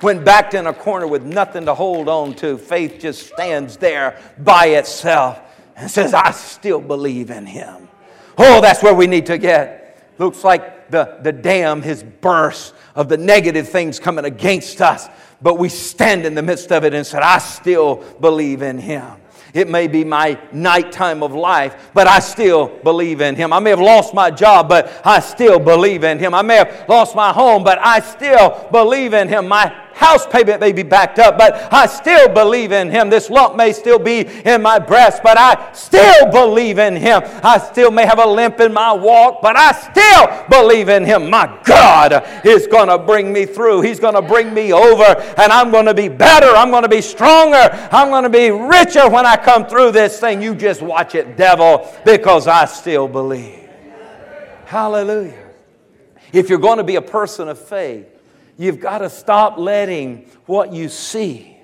[0.00, 4.20] when backed in a corner with nothing to hold on to, faith just stands there
[4.38, 5.40] by itself
[5.76, 7.88] and says, I still believe in him.
[8.38, 10.12] Oh, that's where we need to get.
[10.18, 15.08] Looks like the, the dam has burst of the negative things coming against us,
[15.42, 19.20] but we stand in the midst of it and said, I still believe in him.
[19.56, 23.54] It may be my nighttime of life, but I still believe in Him.
[23.54, 26.34] I may have lost my job, but I still believe in Him.
[26.34, 29.48] I may have lost my home, but I still believe in Him.
[29.48, 33.08] My house payment may be backed up, but I still believe in Him.
[33.08, 37.22] This lump may still be in my breast, but I still believe in Him.
[37.42, 41.30] I still may have a limp in my walk, but I still believe in Him.
[41.30, 43.80] My God is going to bring me through.
[43.80, 45.04] He's going to bring me over,
[45.38, 46.48] and I'm going to be better.
[46.48, 47.70] I'm going to be stronger.
[47.90, 50.42] I'm going to be richer when I come through this thing.
[50.42, 53.68] You just watch it, devil, because I still believe.
[54.66, 55.44] Hallelujah.
[56.32, 58.15] If you're going to be a person of faith,
[58.56, 61.56] you've got to stop letting what you see,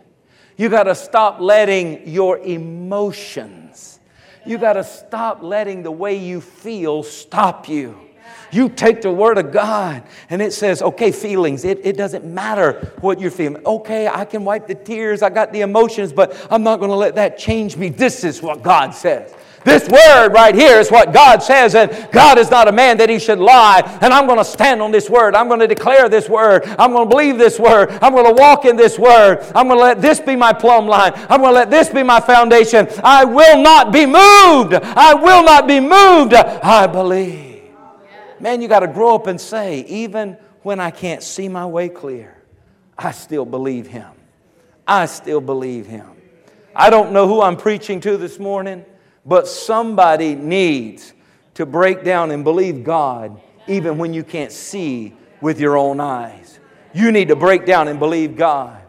[0.56, 4.00] you got to stop letting your emotions,
[4.44, 7.98] you got to stop letting the way you feel stop you.
[8.50, 12.92] You take the Word of God and it says, okay, feelings, it, it doesn't matter
[13.00, 13.64] what you're feeling.
[13.64, 16.96] Okay, I can wipe the tears, I got the emotions, but I'm not going to
[16.96, 17.88] let that change me.
[17.88, 19.34] This is what God says.
[19.64, 23.08] This word right here is what God says, and God is not a man that
[23.08, 23.82] he should lie.
[24.00, 25.34] And I'm going to stand on this word.
[25.34, 26.64] I'm going to declare this word.
[26.78, 27.90] I'm going to believe this word.
[28.02, 29.38] I'm going to walk in this word.
[29.54, 31.12] I'm going to let this be my plumb line.
[31.14, 32.88] I'm going to let this be my foundation.
[33.04, 34.74] I will not be moved.
[34.74, 36.34] I will not be moved.
[36.34, 37.62] I believe.
[38.40, 41.88] Man, you got to grow up and say, even when I can't see my way
[41.88, 42.36] clear,
[42.98, 44.10] I still believe him.
[44.86, 46.08] I still believe him.
[46.74, 48.84] I don't know who I'm preaching to this morning.
[49.24, 51.12] But somebody needs
[51.54, 56.58] to break down and believe God even when you can't see with your own eyes.
[56.92, 58.80] You need to break down and believe God.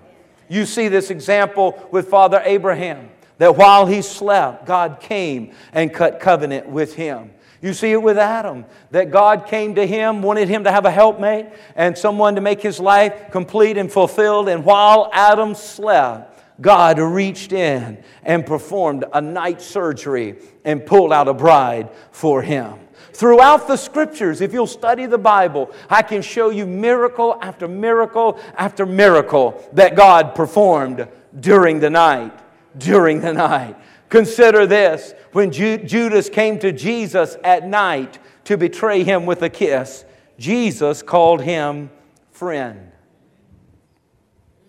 [0.49, 6.19] You see this example with Father Abraham, that while he slept, God came and cut
[6.19, 7.31] covenant with him.
[7.61, 10.91] You see it with Adam, that God came to him, wanted him to have a
[10.91, 14.49] helpmate and someone to make his life complete and fulfilled.
[14.49, 21.27] And while Adam slept, God reached in and performed a night surgery and pulled out
[21.27, 22.75] a bride for him.
[23.13, 28.39] Throughout the scriptures, if you'll study the Bible, I can show you miracle after miracle
[28.55, 31.07] after miracle that God performed
[31.39, 32.39] during the night.
[32.77, 33.75] During the night.
[34.09, 39.49] Consider this when Ju- Judas came to Jesus at night to betray him with a
[39.49, 40.05] kiss,
[40.37, 41.89] Jesus called him
[42.31, 42.91] friend.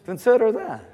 [0.05, 0.94] Consider that.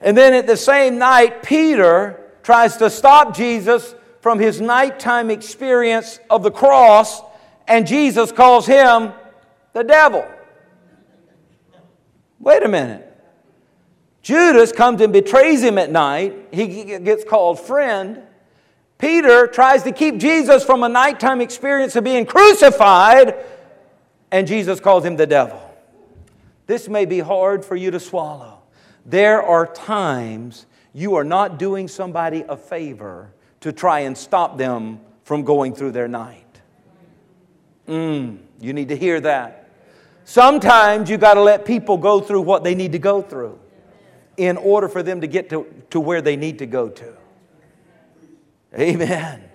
[0.00, 6.18] And then at the same night, Peter tries to stop Jesus from his nighttime experience
[6.30, 7.20] of the cross,
[7.66, 9.12] and Jesus calls him
[9.72, 10.26] the devil.
[12.40, 13.04] Wait a minute.
[14.22, 16.48] Judas comes and betrays him at night.
[16.52, 18.22] He gets called friend.
[18.98, 23.36] Peter tries to keep Jesus from a nighttime experience of being crucified,
[24.30, 25.62] and Jesus calls him the devil.
[26.66, 28.57] This may be hard for you to swallow.
[29.06, 35.00] There are times you are not doing somebody a favor to try and stop them
[35.24, 36.44] from going through their night.
[37.86, 39.70] Mm, you need to hear that.
[40.24, 43.58] Sometimes you got to let people go through what they need to go through
[44.36, 47.14] in order for them to get to, to where they need to go to.
[48.78, 49.47] Amen.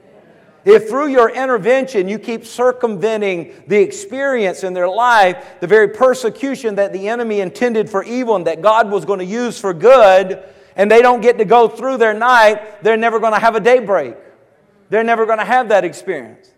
[0.65, 6.75] If through your intervention you keep circumventing the experience in their life, the very persecution
[6.75, 10.41] that the enemy intended for evil and that God was going to use for good,
[10.75, 13.59] and they don't get to go through their night, they're never going to have a
[13.59, 14.15] daybreak.
[14.89, 16.51] They're never going to have that experience.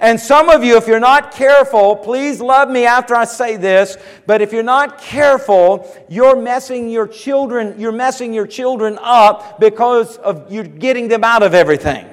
[0.00, 3.96] And some of you, if you're not careful, please love me after I say this,
[4.26, 10.16] but if you're not careful, you're messing your children, you're messing your children up because
[10.18, 12.06] of you're getting them out of everything.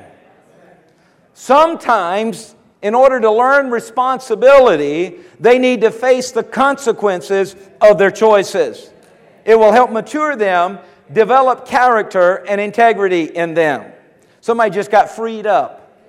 [1.37, 8.89] Sometimes, in order to learn responsibility, they need to face the consequences of their choices.
[9.43, 10.79] It will help mature them,
[11.11, 13.91] develop character and integrity in them.
[14.39, 15.99] Somebody just got freed up.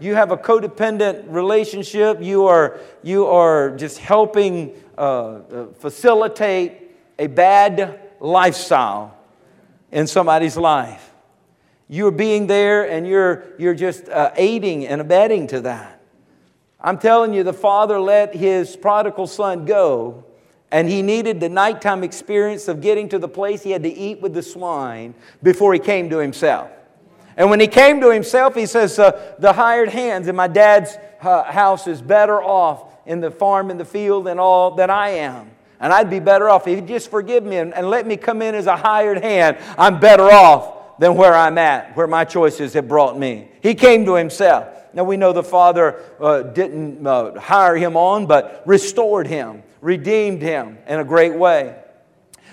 [0.00, 2.20] You have a codependent relationship.
[2.20, 9.16] You are, you are just helping uh, uh facilitate a bad lifestyle
[9.92, 11.13] in somebody's life.
[11.94, 16.00] You're being there and you're, you're just uh, aiding and abetting to that.
[16.80, 20.24] I'm telling you, the father let his prodigal son go,
[20.72, 24.20] and he needed the nighttime experience of getting to the place he had to eat
[24.20, 26.68] with the swine before he came to himself.
[27.36, 30.98] And when he came to himself, he says, uh, The hired hands in my dad's
[31.22, 35.10] uh, house is better off in the farm, in the field, and all than I
[35.10, 35.48] am.
[35.78, 38.42] And I'd be better off if you'd just forgive me and, and let me come
[38.42, 39.58] in as a hired hand.
[39.78, 43.48] I'm better off than where I'm at, where my choices have brought me.
[43.62, 44.68] He came to himself.
[44.92, 50.40] Now we know the Father uh, didn't uh, hire him on, but restored him, redeemed
[50.40, 51.76] him in a great way.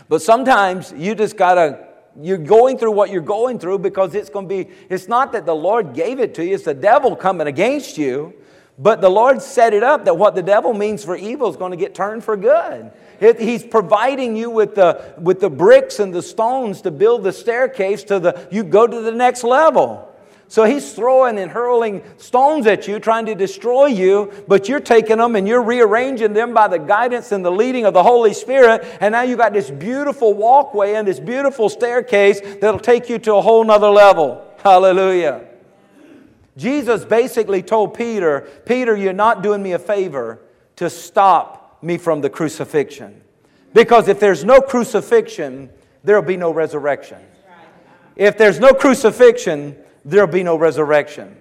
[0.10, 1.88] But sometimes you just gotta,
[2.20, 5.56] you're going through what you're going through because it's gonna be, it's not that the
[5.56, 8.34] Lord gave it to you, it's the devil coming against you.
[8.82, 11.70] But the Lord set it up that what the devil means for evil is going
[11.72, 12.92] to get turned for good.
[13.22, 17.32] It, he's providing you with the, with the bricks and the stones to build the
[17.32, 20.11] staircase to the, you go to the next level.
[20.47, 25.17] So he's throwing and hurling stones at you, trying to destroy you, but you're taking
[25.17, 28.84] them and you're rearranging them by the guidance and the leading of the Holy Spirit.
[28.99, 33.36] And now you've got this beautiful walkway and this beautiful staircase that'll take you to
[33.36, 34.43] a whole nother level.
[34.63, 35.45] Hallelujah.
[36.57, 40.41] Jesus basically told Peter, Peter, you're not doing me a favor
[40.78, 43.22] to stop me from the crucifixion.
[43.74, 45.70] Because if there's no crucifixion,
[46.04, 47.20] there'll be no resurrection.
[48.16, 51.38] If there's no crucifixion, there'll be no resurrection.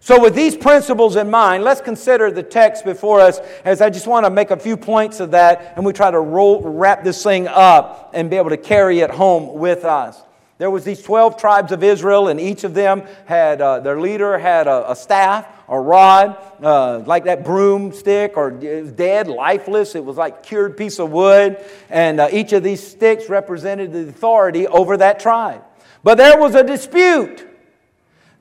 [0.00, 4.06] So, with these principles in mind, let's consider the text before us as I just
[4.06, 7.22] want to make a few points of that and we try to roll, wrap this
[7.22, 10.20] thing up and be able to carry it home with us.
[10.58, 14.38] There was these 12 tribes of Israel, and each of them had, uh, their leader
[14.38, 19.94] had a, a staff, a rod, uh, like that broomstick, or dead, lifeless.
[19.94, 21.58] It was like cured piece of wood.
[21.90, 25.62] And uh, each of these sticks represented the authority over that tribe.
[26.02, 27.48] But there was a dispute.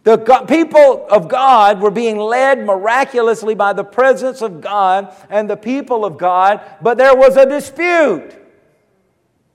[0.03, 0.17] The
[0.49, 6.03] people of God were being led miraculously by the presence of God and the people
[6.03, 8.36] of God, but there was a dispute.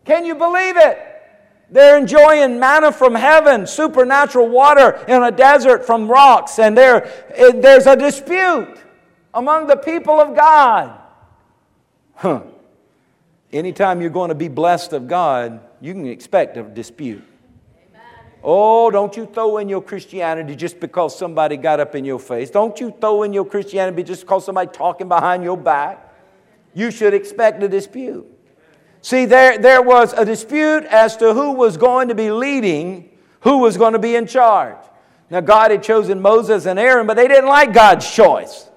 [0.06, 1.07] Can you believe it?
[1.70, 7.52] They're enjoying manna from heaven, supernatural water in a desert from rocks, and there, eh,
[7.54, 8.78] there's a dispute
[9.34, 10.98] among the people of God.
[12.14, 12.42] Huh.
[13.52, 17.22] Anytime you're going to be blessed of God, you can expect a dispute.
[18.42, 22.50] Oh, don't you throw in your Christianity just because somebody got up in your face.
[22.50, 26.14] Don't you throw in your Christianity just because somebody talking behind your back.
[26.72, 28.26] You should expect a dispute.
[29.00, 33.58] See, there, there was a dispute as to who was going to be leading, who
[33.58, 34.76] was going to be in charge.
[35.30, 38.68] Now, God had chosen Moses and Aaron, but they didn't like God's choice.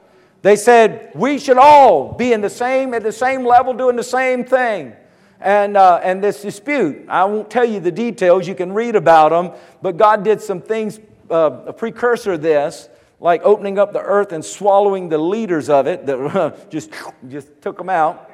[0.42, 4.04] They said, We should all be in the same, at the same level, doing the
[4.04, 4.94] same thing
[5.42, 7.06] and, uh, and this dispute.
[7.08, 10.62] I won't tell you the details, you can read about them, but God did some
[10.62, 11.00] things,
[11.30, 15.88] uh, a precursor of this, like opening up the earth and swallowing the leaders of
[15.88, 16.92] it, that just,
[17.28, 18.30] just took them out.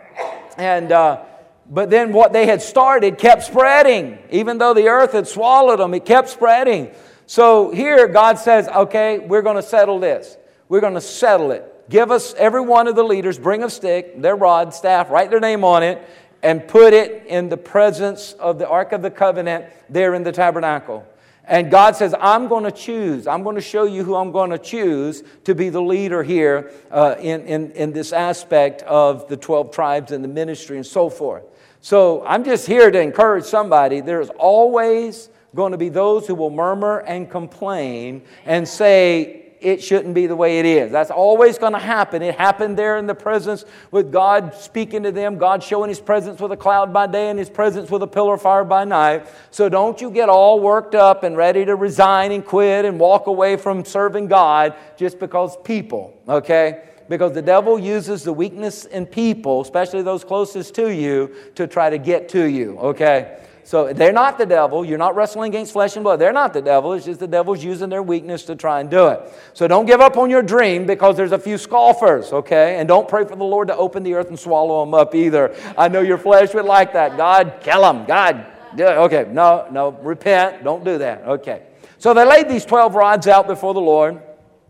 [0.57, 1.23] And, uh,
[1.69, 4.19] but then what they had started kept spreading.
[4.31, 6.91] Even though the earth had swallowed them, it kept spreading.
[7.25, 10.37] So here God says, okay, we're going to settle this.
[10.69, 11.89] We're going to settle it.
[11.89, 15.39] Give us, every one of the leaders, bring a stick, their rod, staff, write their
[15.39, 16.01] name on it,
[16.43, 20.31] and put it in the presence of the Ark of the Covenant there in the
[20.31, 21.05] tabernacle.
[21.45, 23.25] And God says, I'm going to choose.
[23.25, 26.71] I'm going to show you who I'm going to choose to be the leader here
[26.91, 31.09] uh, in, in, in this aspect of the 12 tribes and the ministry and so
[31.09, 31.43] forth.
[31.81, 34.01] So I'm just here to encourage somebody.
[34.01, 40.13] There's always going to be those who will murmur and complain and say, it shouldn't
[40.13, 40.91] be the way it is.
[40.91, 42.21] That's always going to happen.
[42.21, 46.39] It happened there in the presence with God speaking to them, God showing His presence
[46.39, 49.27] with a cloud by day and His presence with a pillar of fire by night.
[49.51, 53.27] So don't you get all worked up and ready to resign and quit and walk
[53.27, 56.83] away from serving God just because people, okay?
[57.09, 61.89] Because the devil uses the weakness in people, especially those closest to you, to try
[61.89, 63.39] to get to you, okay?
[63.63, 64.85] So they're not the devil.
[64.85, 66.19] You're not wrestling against flesh and blood.
[66.19, 66.93] They're not the devil.
[66.93, 69.19] It's just the devil's using their weakness to try and do it.
[69.53, 72.77] So don't give up on your dream because there's a few scoffers, okay?
[72.79, 75.53] And don't pray for the Lord to open the earth and swallow them up either.
[75.77, 77.17] I know your flesh would like that.
[77.17, 78.05] God, kill them.
[78.05, 78.45] God,
[78.79, 79.27] okay.
[79.29, 80.63] No, no, repent.
[80.63, 81.23] Don't do that.
[81.23, 81.63] Okay.
[81.97, 84.21] So they laid these 12 rods out before the Lord.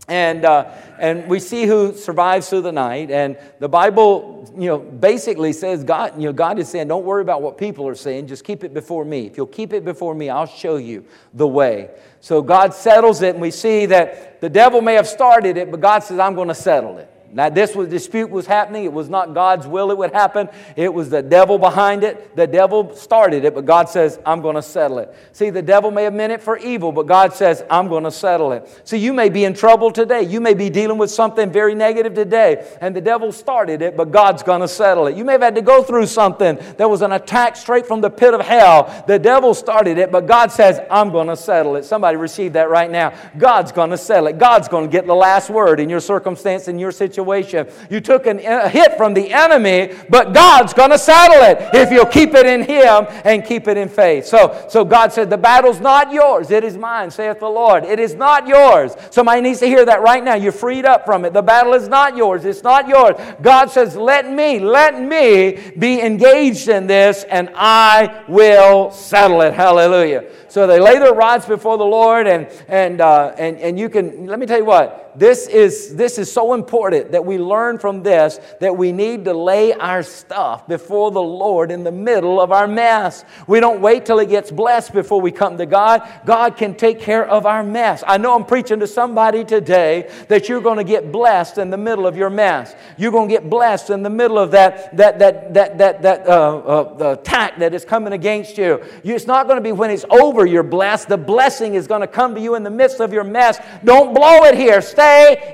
[0.08, 3.12] And, uh, and we see who survives through the night.
[3.12, 7.22] And the Bible, you know, basically says God, you know, God is saying, don't worry
[7.22, 8.28] about what people are saying.
[8.28, 9.26] Just keep it before me.
[9.26, 11.04] If you'll keep it before me, I'll show you
[11.34, 11.90] the way.
[12.22, 15.82] So God settles it, and we see that the devil may have started it, but
[15.82, 17.12] God says, I'm going to settle it.
[17.34, 18.86] Now, this was dispute was happening.
[18.86, 20.48] It was not God's will it would happen.
[20.78, 22.38] It was the devil behind it.
[22.38, 25.14] The devil started it, but God says, I'm going to settle it.
[25.34, 28.12] See, the devil may have meant it for evil, but God says, I'm going to
[28.12, 28.82] settle it.
[28.86, 30.22] See, you may be in trouble today.
[30.22, 34.10] You may be dealing with something very negative today, and the devil started it, but
[34.10, 35.18] God's going to settle it.
[35.18, 38.10] You may have had to go through something that was an attack straight from the
[38.10, 39.04] pit of hell.
[39.06, 41.84] The devil started it, but God says, I'm going to settle it.
[41.84, 43.14] Somebody receive that right now.
[43.38, 44.38] God's going to settle it.
[44.38, 47.68] God's going to get the last word in your circumstance, in your situation situation.
[47.90, 51.92] You took an, a hit from the enemy, but God's going to settle it if
[51.92, 54.26] you'll keep it in Him and keep it in faith.
[54.26, 57.84] So, so God said, The battle's not yours, it is mine, saith the Lord.
[57.84, 58.96] It is not yours.
[59.10, 60.36] Somebody needs to hear that right now.
[60.36, 61.34] You're freed up from it.
[61.34, 63.16] The battle is not yours, it's not yours.
[63.42, 69.54] God says, Let me, let me be engaged in this, and I will settle it.
[69.54, 70.26] Hallelujah.
[70.50, 74.28] So they lay their rods before the Lord, and, and, uh, and, and you can,
[74.28, 78.04] let me tell you what, this is, this is so important that we learn from
[78.04, 82.52] this that we need to lay our stuff before the Lord in the middle of
[82.52, 83.26] our mess.
[83.48, 86.08] We don't wait till it gets blessed before we come to God.
[86.26, 88.04] God can take care of our mess.
[88.06, 91.78] I know I'm preaching to somebody today that you're going to get blessed in the
[91.78, 92.76] middle of your mess.
[92.96, 96.28] You're going to get blessed in the middle of that, that, that, that, that, that
[96.28, 98.84] uh, uh, attack that is coming against you.
[99.04, 101.10] It's not going to be when it's over you're blessed.
[101.10, 103.58] The blessing is going to come to you in the midst of your mess.
[103.84, 104.80] Don't blow it here.
[104.80, 105.07] Stay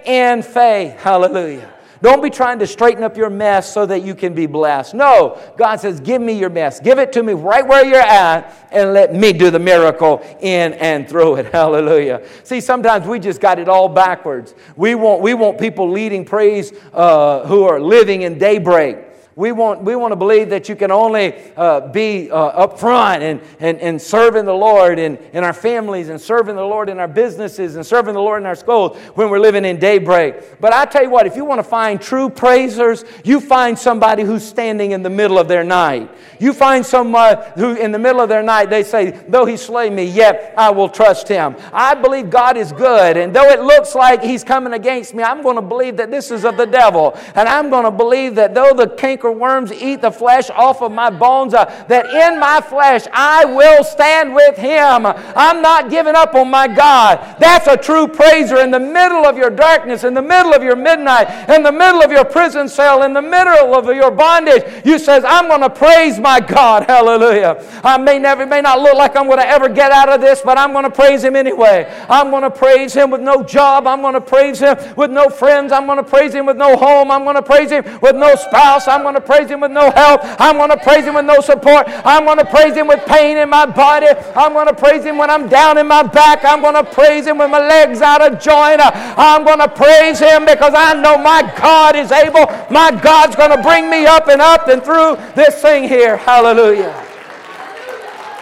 [0.06, 1.00] in faith.
[1.00, 1.74] Hallelujah.
[2.04, 4.94] Don't be trying to straighten up your mess so that you can be blessed.
[4.94, 6.82] No, God says, Give me your mess.
[6.82, 10.74] Give it to me right where you're at and let me do the miracle in
[10.74, 11.46] and through it.
[11.54, 12.28] Hallelujah.
[12.44, 14.54] See, sometimes we just got it all backwards.
[14.76, 18.98] We want, we want people leading praise uh, who are living in daybreak.
[19.36, 23.24] We want, we want to believe that you can only uh, be uh, up front
[23.24, 27.00] and, and, and serving the Lord in, in our families and serving the Lord in
[27.00, 30.62] our businesses and serving the Lord in our schools when we're living in daybreak.
[30.62, 34.22] But I tell you what, if you want to find true praisers, you find somebody
[34.22, 36.12] who's standing in the middle of their night.
[36.40, 39.90] You find someone who, in the middle of their night, they say, Though he slay
[39.90, 41.56] me, yet I will trust him.
[41.72, 45.42] I believe God is good, and though it looks like he's coming against me, I'm
[45.42, 47.18] going to believe that this is of the devil.
[47.34, 50.92] And I'm going to believe that though the canker worms eat the flesh off of
[50.92, 55.06] my bones, uh, that in my flesh I will stand with him.
[55.06, 57.38] I'm not giving up on my God.
[57.40, 60.76] That's a true praiser in the middle of your darkness, in the middle of your
[60.76, 64.64] midnight, in the middle of your prison cell, in the middle of your bondage.
[64.86, 66.84] You says, I'm going to praise my God.
[66.88, 67.64] Hallelujah.
[67.84, 70.42] I may never, may not look like I'm going to ever get out of this,
[70.42, 71.92] but I'm going to praise him anyway.
[72.10, 73.88] I'm going to praise him with no job.
[73.88, 75.72] I'm going to praise him with no friends.
[75.72, 77.12] I'm going to praise him with no home.
[77.12, 78.88] I'm going to praise him with no spouse.
[78.88, 80.22] I'm going to praise Him with no help.
[80.40, 81.86] I'm going to praise Him with no support.
[81.88, 84.08] I'm going to praise Him with pain in my body.
[84.36, 86.44] I'm going to praise Him when I'm down in my back.
[86.44, 88.82] I'm going to praise Him with my legs out of joint.
[88.84, 92.46] I'm going to praise Him because I know my God is able.
[92.70, 96.18] My God's going to bring me up and up and through this thing here.
[96.18, 96.92] Hallelujah.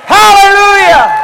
[0.06, 1.22] Hallelujah.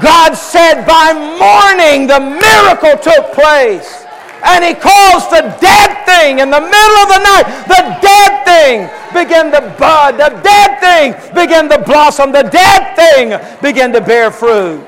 [0.00, 4.04] God said by morning the miracle took place
[4.44, 7.46] and he calls the dead thing in the middle of the night.
[7.68, 10.12] The dead thing began to bud.
[10.16, 12.32] The dead thing began to blossom.
[12.32, 14.84] The dead thing began to bear fruit.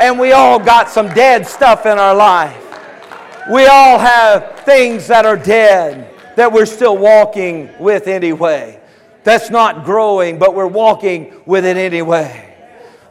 [0.00, 2.64] And we all got some dead stuff in our life.
[3.50, 8.78] We all have things that are dead that we're still walking with anyway.
[9.24, 12.47] That's not growing, but we're walking with it anyway.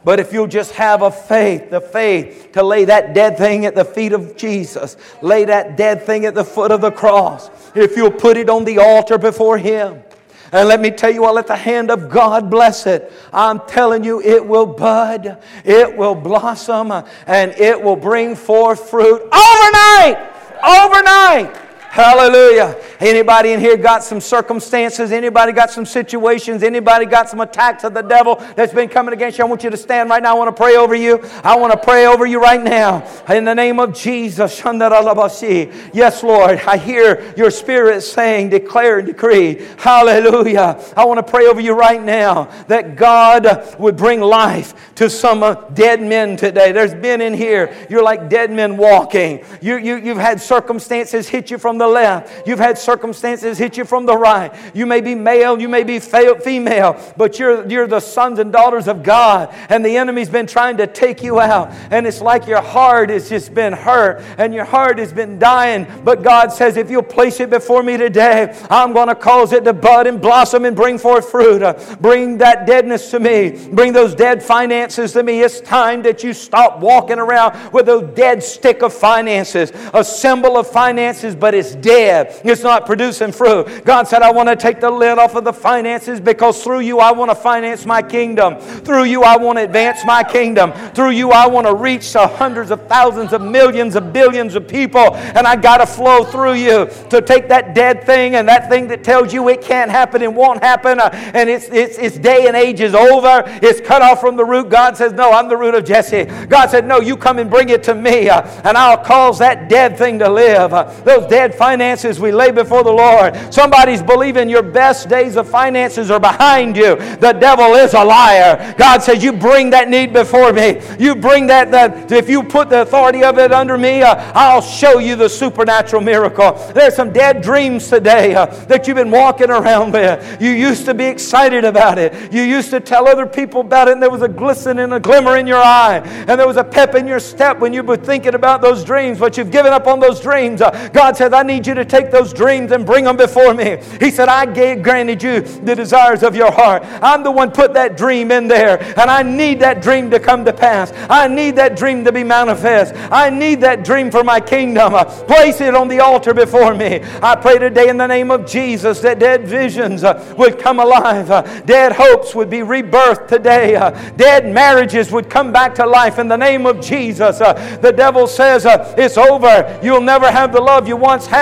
[0.04, 3.74] But if you'll just have a faith, the faith to lay that dead thing at
[3.74, 7.96] the feet of Jesus, lay that dead thing at the foot of the cross, if
[7.96, 10.02] you'll put it on the altar before Him,
[10.50, 13.12] and let me tell you, I'll let the hand of God bless it.
[13.32, 16.90] I'm telling you, it will bud, it will blossom,
[17.26, 20.16] and it will bring forth fruit overnight.
[20.64, 21.67] Overnight.
[21.90, 22.76] Hallelujah.
[23.00, 25.10] Anybody in here got some circumstances?
[25.10, 26.62] Anybody got some situations?
[26.62, 29.44] Anybody got some attacks of the devil that's been coming against you?
[29.44, 30.34] I want you to stand right now.
[30.34, 31.20] I want to pray over you.
[31.42, 33.08] I want to pray over you right now.
[33.28, 34.60] In the name of Jesus.
[34.62, 36.58] Yes, Lord.
[36.60, 39.66] I hear your spirit saying, declare and decree.
[39.78, 40.84] Hallelujah.
[40.94, 45.42] I want to pray over you right now that God would bring life to some
[45.42, 46.72] uh, dead men today.
[46.72, 49.44] There's been in here, you're like dead men walking.
[49.62, 52.46] You, you, you've had circumstances hit you from the left.
[52.46, 54.54] You've had circumstances hit you from the right.
[54.74, 58.88] You may be male, you may be female, but you're, you're the sons and daughters
[58.88, 61.70] of God, and the enemy's been trying to take you out.
[61.90, 65.86] And it's like your heart has just been hurt and your heart has been dying.
[66.04, 69.64] But God says, if you'll place it before me today, I'm going to cause it
[69.64, 71.62] to bud and blossom and bring forth fruit.
[72.00, 73.68] Bring that deadness to me.
[73.72, 75.40] Bring those dead finances to me.
[75.40, 80.56] It's time that you stop walking around with a dead stick of finances, a symbol
[80.56, 82.40] of finances, but it's dead.
[82.44, 83.84] It's not producing fruit.
[83.84, 86.98] God said, I want to take the lid off of the finances because through you
[86.98, 88.58] I want to finance my kingdom.
[88.58, 90.72] Through you I want to advance my kingdom.
[90.94, 94.68] Through you I want to reach to hundreds of thousands of millions of billions of
[94.68, 95.14] people.
[95.14, 98.88] And I got to flow through you to take that dead thing and that thing
[98.88, 102.56] that tells you it can't happen and won't happen and it's, it's, its day and
[102.56, 103.42] age is over.
[103.62, 104.68] It's cut off from the root.
[104.68, 106.24] God says, No, I'm the root of Jesse.
[106.46, 109.68] God said, No, you come and bring it to me uh, and I'll cause that
[109.68, 110.72] dead thing to live.
[110.72, 113.36] Uh, those dead finances we lay before the Lord.
[113.52, 116.96] Somebody's believing your best days of finances are behind you.
[117.16, 118.74] The devil is a liar.
[118.78, 120.80] God says, You bring that need before me.
[120.98, 124.62] You bring that, that if you put the authority of it under me, uh, I'll
[124.62, 126.52] show you the supernatural miracle.
[126.72, 130.40] There's some dead dreams today uh, that you've been walking around with.
[130.40, 132.32] You used to be excited about it.
[132.32, 135.00] You used to tell other people about it, and there was a glisten and a
[135.00, 137.96] glimmer in your eye, and there was a pep in your step when you were
[137.96, 140.62] thinking about those dreams, but you've given up on those dreams.
[140.62, 143.78] Uh, God says, I need you to take those dreams and bring them before me.
[143.98, 146.84] He said, I gave, granted you the desires of your heart.
[147.02, 150.44] I'm the one put that dream in there, and I need that dream to come
[150.44, 150.92] to pass.
[151.10, 152.94] I need that dream to be manifest.
[153.10, 154.92] I need that dream for my kingdom.
[155.26, 157.00] Place it on the altar before me.
[157.22, 161.30] I pray today in the name of Jesus that dead visions uh, would come alive,
[161.30, 166.18] uh, dead hopes would be rebirthed today, uh, dead marriages would come back to life
[166.18, 167.38] in the name of Jesus.
[167.38, 169.80] The devil says it's over.
[169.82, 171.37] You'll never have the love you once had.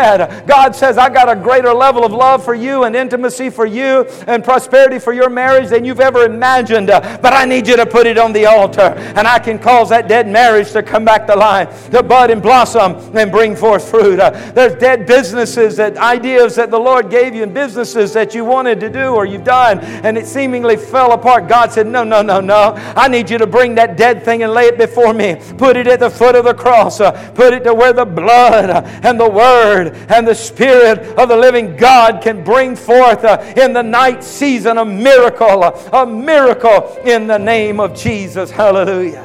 [0.46, 4.06] God says, I got a greater level of love for you and intimacy for you
[4.26, 6.88] and prosperity for your marriage than you've ever imagined.
[6.88, 10.08] but I need you to put it on the altar, and I can cause that
[10.08, 14.16] dead marriage to come back to life, to bud and blossom and bring forth fruit.
[14.16, 18.80] There's dead businesses, that ideas that the Lord gave you, and businesses that you wanted
[18.80, 21.48] to do or you've done, and it seemingly fell apart.
[21.48, 22.74] God said, No, no, no, no.
[22.96, 25.36] I need you to bring that dead thing and lay it before me.
[25.58, 26.98] Put it at the foot of the cross.
[26.98, 31.76] Put it to where the blood and the word and the spirit of the living
[31.76, 37.26] God can bring forth uh, in the night season a miracle, uh, a miracle in
[37.26, 38.50] the name of Jesus.
[38.50, 39.24] Hallelujah.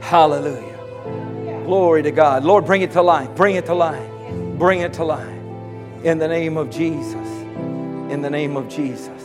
[0.00, 0.76] Hallelujah.
[1.64, 2.44] Glory to God.
[2.44, 3.34] Lord, bring it to life.
[3.34, 4.10] Bring it to life.
[4.56, 5.26] Bring it to life.
[6.04, 7.14] In the name of Jesus.
[7.14, 9.22] In the name of Jesus.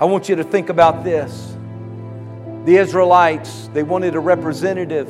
[0.00, 1.56] I want you to think about this.
[2.64, 5.08] The Israelites, they wanted a representative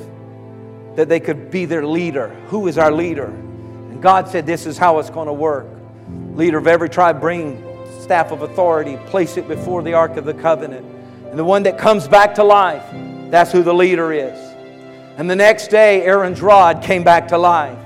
[0.94, 2.28] that they could be their leader.
[2.48, 3.32] Who is our leader?
[4.06, 5.66] God said, This is how it's going to work.
[6.36, 7.60] Leader of every tribe, bring
[8.00, 10.86] staff of authority, place it before the Ark of the Covenant.
[11.28, 12.84] And the one that comes back to life,
[13.32, 14.38] that's who the leader is.
[15.18, 17.76] And the next day, Aaron's rod came back to life.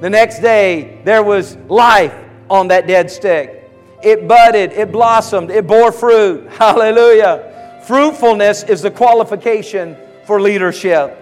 [0.00, 2.12] The next day, there was life
[2.50, 3.70] on that dead stick.
[4.02, 6.50] It budded, it blossomed, it bore fruit.
[6.50, 7.82] Hallelujah.
[7.86, 9.96] Fruitfulness is the qualification
[10.26, 11.16] for leadership.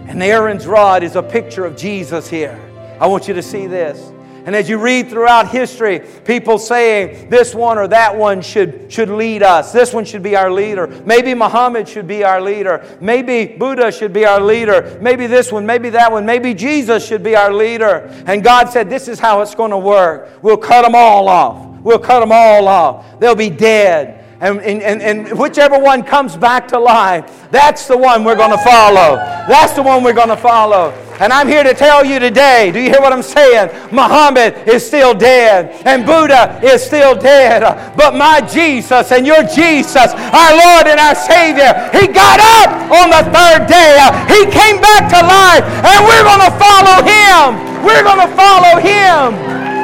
[0.00, 2.67] And Aaron's rod is a picture of Jesus here.
[3.00, 4.12] I want you to see this.
[4.48, 9.10] And as you read throughout history, people saying this one or that one should, should
[9.10, 9.72] lead us.
[9.72, 10.86] This one should be our leader.
[11.04, 12.82] Maybe Muhammad should be our leader.
[12.98, 14.96] Maybe Buddha should be our leader.
[15.02, 16.24] Maybe this one, maybe that one.
[16.24, 18.08] Maybe Jesus should be our leader.
[18.26, 20.30] And God said, This is how it's going to work.
[20.40, 21.82] We'll cut them all off.
[21.82, 23.20] We'll cut them all off.
[23.20, 24.24] They'll be dead.
[24.40, 28.64] And, and, and, whichever one comes back to life, that's the one we're going to
[28.64, 29.16] follow.
[29.46, 30.94] That's the one we're going to follow.
[31.20, 33.74] And I'm here to tell you today, do you hear what I'm saying?
[33.90, 37.62] Muhammad is still dead, and Buddha is still dead.
[37.96, 43.10] But my Jesus and your Jesus, our Lord and our Savior, He got up on
[43.10, 43.98] the third day.
[44.30, 47.66] He came back to life, and we're going to follow Him.
[47.82, 49.34] We're going to follow Him.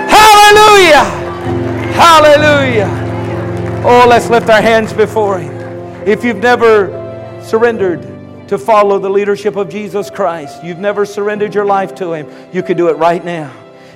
[0.07, 1.03] Hallelujah.
[1.99, 2.91] Hallelujah.
[3.85, 5.53] Oh, let's lift our hands before Him.
[6.07, 6.89] If you've never
[7.43, 8.14] surrendered,
[8.49, 12.63] to follow the leadership of Jesus Christ, you've never surrendered your life to Him, you
[12.63, 13.53] can do it right now.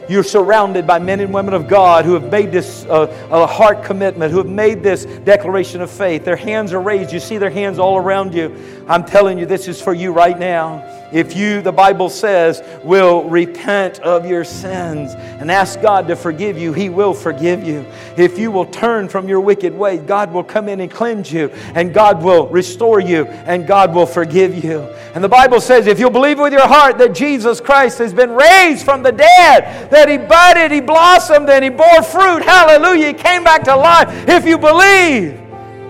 [0.09, 3.85] You're surrounded by men and women of God who have made this uh, a heart
[3.85, 6.25] commitment, who have made this declaration of faith.
[6.25, 7.13] Their hands are raised.
[7.13, 8.85] You see their hands all around you.
[8.89, 10.98] I'm telling you, this is for you right now.
[11.11, 16.59] If you, the Bible says, will repent of your sins and ask God to forgive
[16.59, 17.87] you, He will forgive you.
[18.19, 21.49] If you will turn from your wicked way, God will come in and cleanse you,
[21.75, 24.81] and God will restore you, and God will forgive you.
[25.15, 28.31] And the Bible says, if you'll believe with your heart that Jesus Christ has been
[28.31, 33.15] raised from the dead, that He budded, He blossomed, and He bore fruit, hallelujah, He
[33.15, 34.29] came back to life.
[34.29, 35.41] If you believe,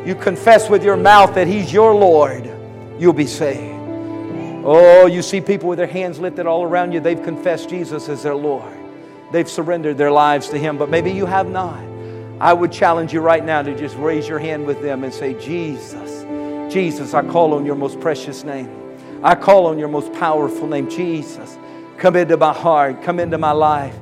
[0.07, 2.49] you confess with your mouth that He's your Lord,
[3.01, 3.78] you'll be saved.
[4.71, 7.01] Oh, you see people with their hands lifted all around you.
[7.01, 8.77] They've confessed Jesus as their Lord.
[9.33, 11.83] They've surrendered their lives to Him, but maybe you have not.
[12.39, 15.33] I would challenge you right now to just raise your hand with them and say,
[15.41, 16.27] Jesus,
[16.71, 18.69] Jesus, I call on your most precious name.
[19.23, 21.57] I call on your most powerful name, Jesus.
[21.97, 23.97] Come into my heart, come into my life.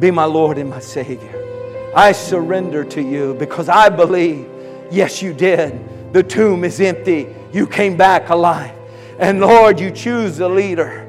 [0.00, 1.92] Be my Lord and my Savior.
[1.96, 4.46] I surrender to you because I believe,
[4.90, 6.12] yes, you did.
[6.12, 7.34] The tomb is empty.
[7.54, 8.76] You came back alive.
[9.20, 11.04] And Lord, you choose the leader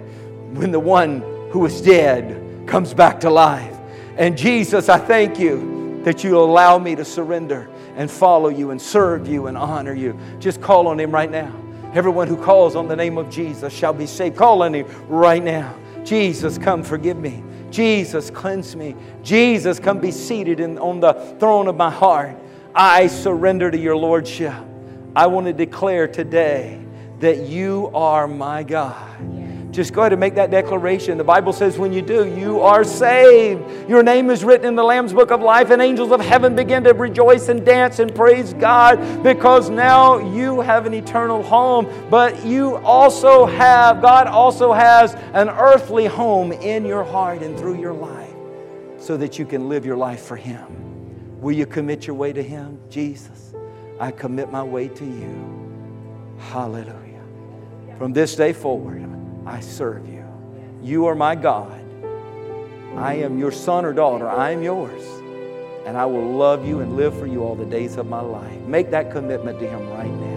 [0.51, 3.77] when the one who is dead comes back to life.
[4.17, 8.81] And Jesus, I thank you that you allow me to surrender and follow you and
[8.81, 10.19] serve you and honor you.
[10.39, 11.55] Just call on him right now.
[11.93, 14.35] Everyone who calls on the name of Jesus shall be saved.
[14.35, 15.73] Call on him right now.
[16.03, 17.41] Jesus, come forgive me.
[17.69, 18.93] Jesus, cleanse me.
[19.23, 22.35] Jesus, come be seated in, on the throne of my heart.
[22.75, 24.53] I surrender to your Lordship.
[25.15, 26.81] I want to declare today
[27.21, 29.71] that you are my God.
[29.71, 31.17] Just go ahead and make that declaration.
[31.17, 33.89] The Bible says when you do, you are saved.
[33.89, 36.83] Your name is written in the Lamb's book of life, and angels of heaven begin
[36.83, 41.87] to rejoice and dance and praise God because now you have an eternal home.
[42.09, 47.79] But you also have, God also has an earthly home in your heart and through
[47.79, 48.29] your life
[48.97, 51.39] so that you can live your life for Him.
[51.39, 52.77] Will you commit your way to Him?
[52.89, 53.53] Jesus,
[54.01, 56.37] I commit my way to you.
[56.39, 57.00] Hallelujah.
[58.01, 59.07] From this day forward,
[59.45, 60.25] I serve you.
[60.81, 61.79] You are my God.
[62.95, 64.27] I am your son or daughter.
[64.27, 65.03] I am yours.
[65.85, 68.59] And I will love you and live for you all the days of my life.
[68.61, 70.30] Make that commitment to Him right now.